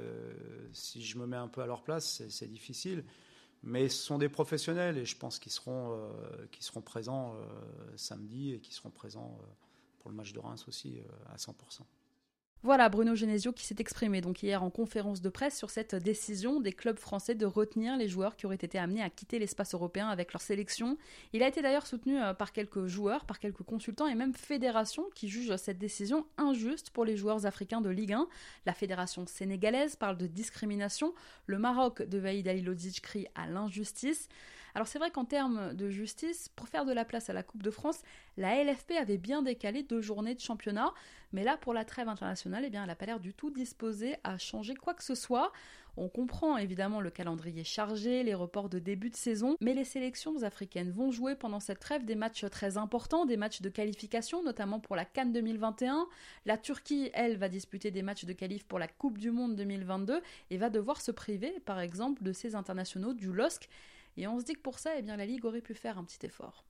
si 0.74 1.04
je 1.04 1.18
me 1.18 1.26
mets 1.26 1.38
un 1.38 1.48
peu 1.48 1.62
à 1.62 1.66
leur 1.66 1.84
place, 1.84 2.24
c'est 2.30 2.48
difficile. 2.48 3.06
Mais 3.64 3.90
ce 3.90 4.04
sont 4.04 4.18
des 4.18 4.30
professionnels 4.30 4.98
et 4.98 5.06
je 5.06 5.18
pense 5.18 5.40
qu'ils 5.40 5.52
seront, 5.52 5.98
qu'ils 6.52 6.64
seront 6.64 6.82
présents 6.82 7.36
samedi 7.96 8.54
et 8.54 8.60
qu'ils 8.60 8.74
seront 8.74 8.92
présents 8.92 9.38
pour 10.00 10.10
le 10.12 10.16
match 10.16 10.34
de 10.34 10.40
Reims 10.40 10.66
aussi 10.68 11.00
à 11.34 11.38
100%. 11.38 11.52
Voilà 12.66 12.90
Bruno 12.90 13.14
Genesio 13.14 13.54
qui 13.54 13.64
s'est 13.64 13.76
exprimé 13.78 14.22
donc 14.22 14.42
hier 14.42 14.64
en 14.64 14.72
conférence 14.72 15.22
de 15.22 15.30
presse 15.30 15.56
sur 15.56 15.70
cette 15.70 15.94
décision 15.94 16.60
des 16.60 16.74
clubs 16.74 16.98
français 16.98 17.36
de 17.36 17.46
retenir 17.46 17.96
les 17.96 18.08
joueurs 18.08 18.36
qui 18.36 18.48
auraient 18.48 18.56
été 18.56 18.80
amenés 18.80 19.04
à 19.04 19.12
quitter 19.12 19.38
l'espace 19.38 19.76
européen 19.76 20.08
avec 20.08 20.34
leur 20.34 20.42
sélection. 20.42 20.98
Il 21.32 21.44
a 21.44 21.48
été 21.48 21.62
d'ailleurs 21.62 21.86
soutenu 21.86 22.20
euh, 22.20 22.34
par 22.34 22.54
quelques 22.54 22.88
joueurs, 22.88 23.26
par 23.26 23.38
quelques 23.38 23.62
consultants 23.62 24.08
et 24.08 24.16
même 24.16 24.34
fédérations 24.34 25.06
qui 25.14 25.30
jugent 25.30 25.56
cette 25.58 25.78
décision 25.78 26.26
injuste 26.40 26.90
pour 26.90 27.06
les 27.06 27.18
joueurs 27.18 27.46
africains 27.46 27.82
de 27.82 27.90
Ligue 27.92 28.14
1. 28.14 28.28
La 28.66 28.74
fédération 28.74 29.28
sénégalaise 29.28 29.96
parle 29.96 30.18
de 30.18 30.26
discrimination, 30.26 31.14
le 31.46 31.60
Maroc 31.60 32.02
de 32.02 32.18
Vaïd 32.18 32.48
Alilodic 32.48 33.00
crie 33.00 33.28
à 33.36 33.46
l'injustice. 33.46 34.28
Alors 34.76 34.88
c'est 34.88 35.00
vrai 35.00 35.10
qu'en 35.10 35.24
termes 35.24 35.74
de 35.74 35.90
justice, 35.90 36.50
pour 36.50 36.68
faire 36.68 36.84
de 36.84 36.92
la 36.92 37.06
place 37.06 37.30
à 37.30 37.34
la 37.34 37.44
Coupe 37.44 37.64
de 37.64 37.72
France, 37.72 38.02
la 38.36 38.62
LFP 38.62 38.92
avait 39.00 39.18
bien 39.18 39.42
décalé 39.42 39.84
deux 39.84 40.02
journées 40.02 40.36
de 40.36 40.42
championnat, 40.42 40.94
mais 41.32 41.46
là 41.46 41.56
pour 41.56 41.74
la 41.74 41.86
trêve 41.86 42.10
internationale, 42.10 42.64
eh 42.66 42.70
bien, 42.70 42.82
elle 42.82 42.90
n'a 42.90 42.96
pas 42.96 43.06
l'air 43.06 43.22
du 43.22 43.34
tout 43.34 43.50
disposée 43.50 44.18
à 44.26 44.38
changer 44.38 44.76
quoi 44.76 44.94
que 44.94 45.04
ce 45.04 45.16
soit. 45.16 45.54
On 45.96 46.10
comprend 46.10 46.58
évidemment 46.58 47.00
le 47.00 47.10
calendrier 47.10 47.64
chargé, 47.64 48.24
les 48.24 48.34
reports 48.34 48.68
de 48.68 48.80
début 48.80 49.10
de 49.10 49.16
saison, 49.16 49.56
mais 49.62 49.74
les 49.74 49.86
sélections 49.86 50.44
africaines 50.44 50.92
vont 50.92 51.10
jouer 51.10 51.36
pendant 51.36 51.62
cette 51.62 51.80
trêve 51.80 52.04
des 52.04 52.16
matchs 52.16 52.44
très 52.52 52.76
importants, 52.76 53.26
des 53.26 53.38
matchs 53.38 53.62
de 53.62 53.70
qualification, 53.70 54.44
notamment 54.44 54.82
pour 54.82 54.98
la 54.98 55.06
Cannes 55.06 55.32
2021. 55.32 56.06
La 56.46 56.58
Turquie, 56.58 57.12
elle, 57.14 57.38
va 57.38 57.48
disputer 57.48 57.92
des 57.92 58.02
matchs 58.02 58.26
de 58.26 58.34
qualif 58.34 58.66
pour 58.66 58.80
la 58.80 58.90
Coupe 58.90 59.20
du 59.20 59.32
Monde 59.32 59.56
2022 59.56 60.22
et 60.50 60.58
va 60.58 60.70
devoir 60.70 61.00
se 61.00 61.12
priver, 61.12 61.62
par 61.66 61.80
exemple, 61.80 62.24
de 62.24 62.34
ses 62.34 62.56
internationaux 62.56 63.14
du 63.14 63.32
LOSC. 63.32 63.70
Et 64.18 64.28
on 64.28 64.40
se 64.40 64.46
dit 64.46 64.54
que 64.54 64.62
pour 64.62 64.80
ça, 64.80 64.98
eh 64.98 65.02
bien, 65.02 65.18
la 65.18 65.26
Ligue 65.26 65.46
aurait 65.46 65.62
pu 65.62 65.74
faire 65.74 65.98
un 65.98 66.04
petit 66.04 66.26
effort. 66.26 66.66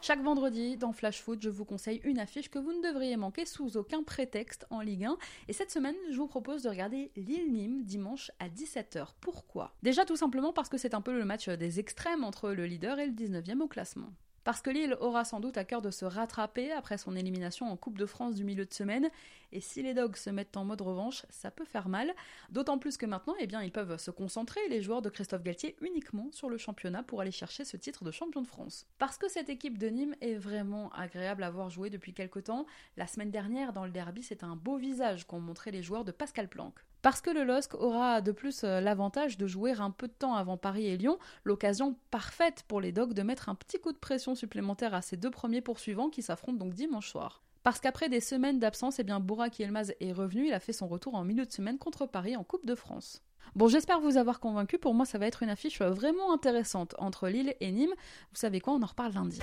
Chaque 0.00 0.22
vendredi, 0.22 0.76
dans 0.76 0.92
Flash 0.92 1.20
Foot, 1.20 1.42
je 1.42 1.50
vous 1.50 1.64
conseille 1.64 2.00
une 2.04 2.18
affiche 2.18 2.48
que 2.50 2.58
vous 2.58 2.72
ne 2.72 2.80
devriez 2.80 3.16
manquer 3.16 3.44
sous 3.44 3.76
aucun 3.76 4.02
prétexte 4.02 4.64
en 4.70 4.80
Ligue 4.80 5.04
1. 5.04 5.18
Et 5.48 5.52
cette 5.52 5.70
semaine, 5.70 5.96
je 6.10 6.16
vous 6.16 6.28
propose 6.28 6.62
de 6.62 6.68
regarder 6.68 7.10
Lille-Nîmes 7.16 7.82
dimanche 7.82 8.30
à 8.38 8.48
17h. 8.48 9.08
Pourquoi? 9.20 9.74
Déjà 9.82 10.04
tout 10.04 10.16
simplement 10.16 10.52
parce 10.52 10.68
que 10.68 10.78
c'est 10.78 10.94
un 10.94 11.00
peu 11.00 11.18
le 11.18 11.24
match 11.24 11.48
des 11.48 11.80
extrêmes 11.80 12.24
entre 12.24 12.52
le 12.52 12.64
leader 12.64 12.98
et 12.98 13.06
le 13.06 13.12
19e 13.12 13.60
au 13.60 13.68
classement. 13.68 14.12
Parce 14.44 14.62
que 14.62 14.70
Lille 14.70 14.96
aura 15.00 15.24
sans 15.24 15.40
doute 15.40 15.58
à 15.58 15.64
cœur 15.64 15.82
de 15.82 15.90
se 15.90 16.04
rattraper 16.04 16.72
après 16.72 16.98
son 16.98 17.16
élimination 17.16 17.66
en 17.66 17.76
Coupe 17.76 17.98
de 17.98 18.06
France 18.06 18.34
du 18.34 18.44
milieu 18.44 18.64
de 18.64 18.72
semaine, 18.72 19.10
et 19.52 19.60
si 19.60 19.82
les 19.82 19.94
Dogs 19.94 20.16
se 20.16 20.30
mettent 20.30 20.56
en 20.56 20.64
mode 20.64 20.80
revanche, 20.80 21.24
ça 21.30 21.50
peut 21.50 21.64
faire 21.64 21.88
mal, 21.88 22.14
d'autant 22.50 22.78
plus 22.78 22.96
que 22.96 23.06
maintenant, 23.06 23.34
eh 23.40 23.46
bien, 23.46 23.62
ils 23.62 23.72
peuvent 23.72 23.98
se 23.98 24.10
concentrer, 24.10 24.60
les 24.68 24.82
joueurs 24.82 25.02
de 25.02 25.10
Christophe 25.10 25.42
Galtier, 25.42 25.76
uniquement 25.80 26.28
sur 26.32 26.48
le 26.48 26.58
championnat 26.58 27.02
pour 27.02 27.20
aller 27.20 27.30
chercher 27.30 27.64
ce 27.64 27.76
titre 27.76 28.04
de 28.04 28.10
champion 28.10 28.42
de 28.42 28.46
France. 28.46 28.86
Parce 28.98 29.18
que 29.18 29.28
cette 29.28 29.48
équipe 29.48 29.78
de 29.78 29.88
Nîmes 29.88 30.16
est 30.20 30.34
vraiment 30.34 30.90
agréable 30.92 31.42
à 31.42 31.50
voir 31.50 31.70
jouer 31.70 31.90
depuis 31.90 32.14
quelque 32.14 32.40
temps, 32.40 32.66
la 32.96 33.06
semaine 33.06 33.30
dernière, 33.30 33.72
dans 33.72 33.84
le 33.84 33.90
derby, 33.90 34.22
c'est 34.22 34.44
un 34.44 34.56
beau 34.56 34.76
visage 34.76 35.26
qu'ont 35.26 35.40
montré 35.40 35.70
les 35.70 35.82
joueurs 35.82 36.04
de 36.04 36.12
Pascal 36.12 36.48
Planck. 36.48 36.74
Parce 37.02 37.20
que 37.20 37.30
le 37.30 37.44
LOSC 37.44 37.74
aura 37.74 38.20
de 38.20 38.32
plus 38.32 38.64
euh, 38.64 38.80
l'avantage 38.80 39.38
de 39.38 39.46
jouer 39.46 39.72
un 39.72 39.90
peu 39.90 40.08
de 40.08 40.12
temps 40.12 40.34
avant 40.34 40.56
Paris 40.56 40.86
et 40.86 40.96
Lyon, 40.96 41.18
l'occasion 41.44 41.96
parfaite 42.10 42.64
pour 42.66 42.80
les 42.80 42.92
Dogs 42.92 43.14
de 43.14 43.22
mettre 43.22 43.48
un 43.48 43.54
petit 43.54 43.78
coup 43.78 43.92
de 43.92 43.98
pression 43.98 44.34
supplémentaire 44.34 44.94
à 44.94 45.02
ces 45.02 45.16
deux 45.16 45.30
premiers 45.30 45.60
poursuivants 45.60 46.10
qui 46.10 46.22
s'affrontent 46.22 46.58
donc 46.58 46.74
dimanche 46.74 47.08
soir. 47.08 47.42
Parce 47.62 47.80
qu'après 47.80 48.08
des 48.08 48.20
semaines 48.20 48.58
d'absence, 48.58 48.98
eh 48.98 49.04
bien 49.04 49.20
est 49.20 50.12
revenu, 50.12 50.46
il 50.46 50.52
a 50.52 50.60
fait 50.60 50.72
son 50.72 50.88
retour 50.88 51.14
en 51.14 51.24
milieu 51.24 51.44
de 51.44 51.52
semaine 51.52 51.78
contre 51.78 52.06
Paris 52.06 52.36
en 52.36 52.44
Coupe 52.44 52.66
de 52.66 52.74
France. 52.74 53.22
Bon, 53.54 53.68
j'espère 53.68 54.00
vous 54.00 54.16
avoir 54.16 54.40
convaincu, 54.40 54.78
pour 54.78 54.94
moi 54.94 55.06
ça 55.06 55.18
va 55.18 55.26
être 55.26 55.42
une 55.42 55.50
affiche 55.50 55.80
vraiment 55.80 56.32
intéressante 56.32 56.94
entre 56.98 57.28
Lille 57.28 57.54
et 57.60 57.72
Nîmes. 57.72 57.94
Vous 58.30 58.38
savez 58.38 58.60
quoi, 58.60 58.74
on 58.74 58.82
en 58.82 58.86
reparle 58.86 59.14
lundi. 59.14 59.40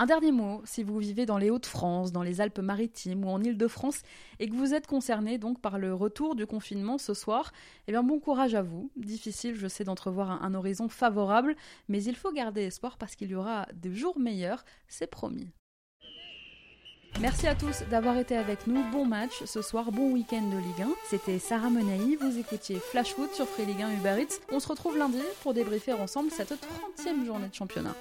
Un 0.00 0.06
dernier 0.06 0.30
mot, 0.30 0.62
si 0.64 0.84
vous 0.84 0.96
vivez 0.98 1.26
dans 1.26 1.38
les 1.38 1.50
Hauts-de-France, 1.50 2.12
dans 2.12 2.22
les 2.22 2.40
Alpes-Maritimes 2.40 3.24
ou 3.24 3.30
en 3.30 3.42
Île-de-France 3.42 4.02
et 4.38 4.48
que 4.48 4.54
vous 4.54 4.72
êtes 4.72 4.86
concerné 4.86 5.38
donc 5.38 5.60
par 5.60 5.76
le 5.76 5.92
retour 5.92 6.36
du 6.36 6.46
confinement 6.46 6.98
ce 6.98 7.14
soir, 7.14 7.50
eh 7.88 7.92
bien 7.92 8.04
bon 8.04 8.20
courage 8.20 8.54
à 8.54 8.62
vous. 8.62 8.92
Difficile, 8.94 9.56
je 9.56 9.66
sais, 9.66 9.82
d'entrevoir 9.82 10.40
un, 10.44 10.54
horizon 10.54 10.88
favorable, 10.88 11.56
mais 11.88 12.00
il 12.04 12.14
faut 12.14 12.30
garder 12.30 12.62
espoir 12.62 12.96
parce 12.96 13.16
qu'il 13.16 13.30
y 13.30 13.34
aura 13.34 13.66
des 13.74 13.92
jours 13.92 14.20
meilleurs, 14.20 14.64
c'est 14.86 15.08
promis. 15.08 15.50
Merci 17.20 17.48
à 17.48 17.56
tous 17.56 17.82
d'avoir 17.90 18.16
été 18.18 18.36
avec 18.36 18.68
nous. 18.68 18.84
Bon 18.92 19.04
match 19.04 19.42
ce 19.46 19.62
soir, 19.62 19.90
bon 19.90 20.12
week-end 20.12 20.48
de 20.48 20.58
Ligue 20.58 20.82
1. 20.82 20.88
C'était 21.10 21.40
Sarah 21.40 21.70
Menaï, 21.70 22.14
vous 22.14 22.38
écoutiez 22.38 22.76
Flash 22.76 23.14
Foot 23.14 23.34
sur 23.34 23.48
Free 23.48 23.66
Ligue 23.66 23.82
1 23.82 23.96
Uber. 23.96 24.26
On 24.52 24.60
se 24.60 24.68
retrouve 24.68 24.96
lundi 24.96 25.18
pour 25.42 25.54
débriefer 25.54 25.92
ensemble 25.92 26.30
cette 26.30 26.52
30e 26.52 27.26
journée 27.26 27.48
de 27.48 27.54
championnat. 27.54 27.96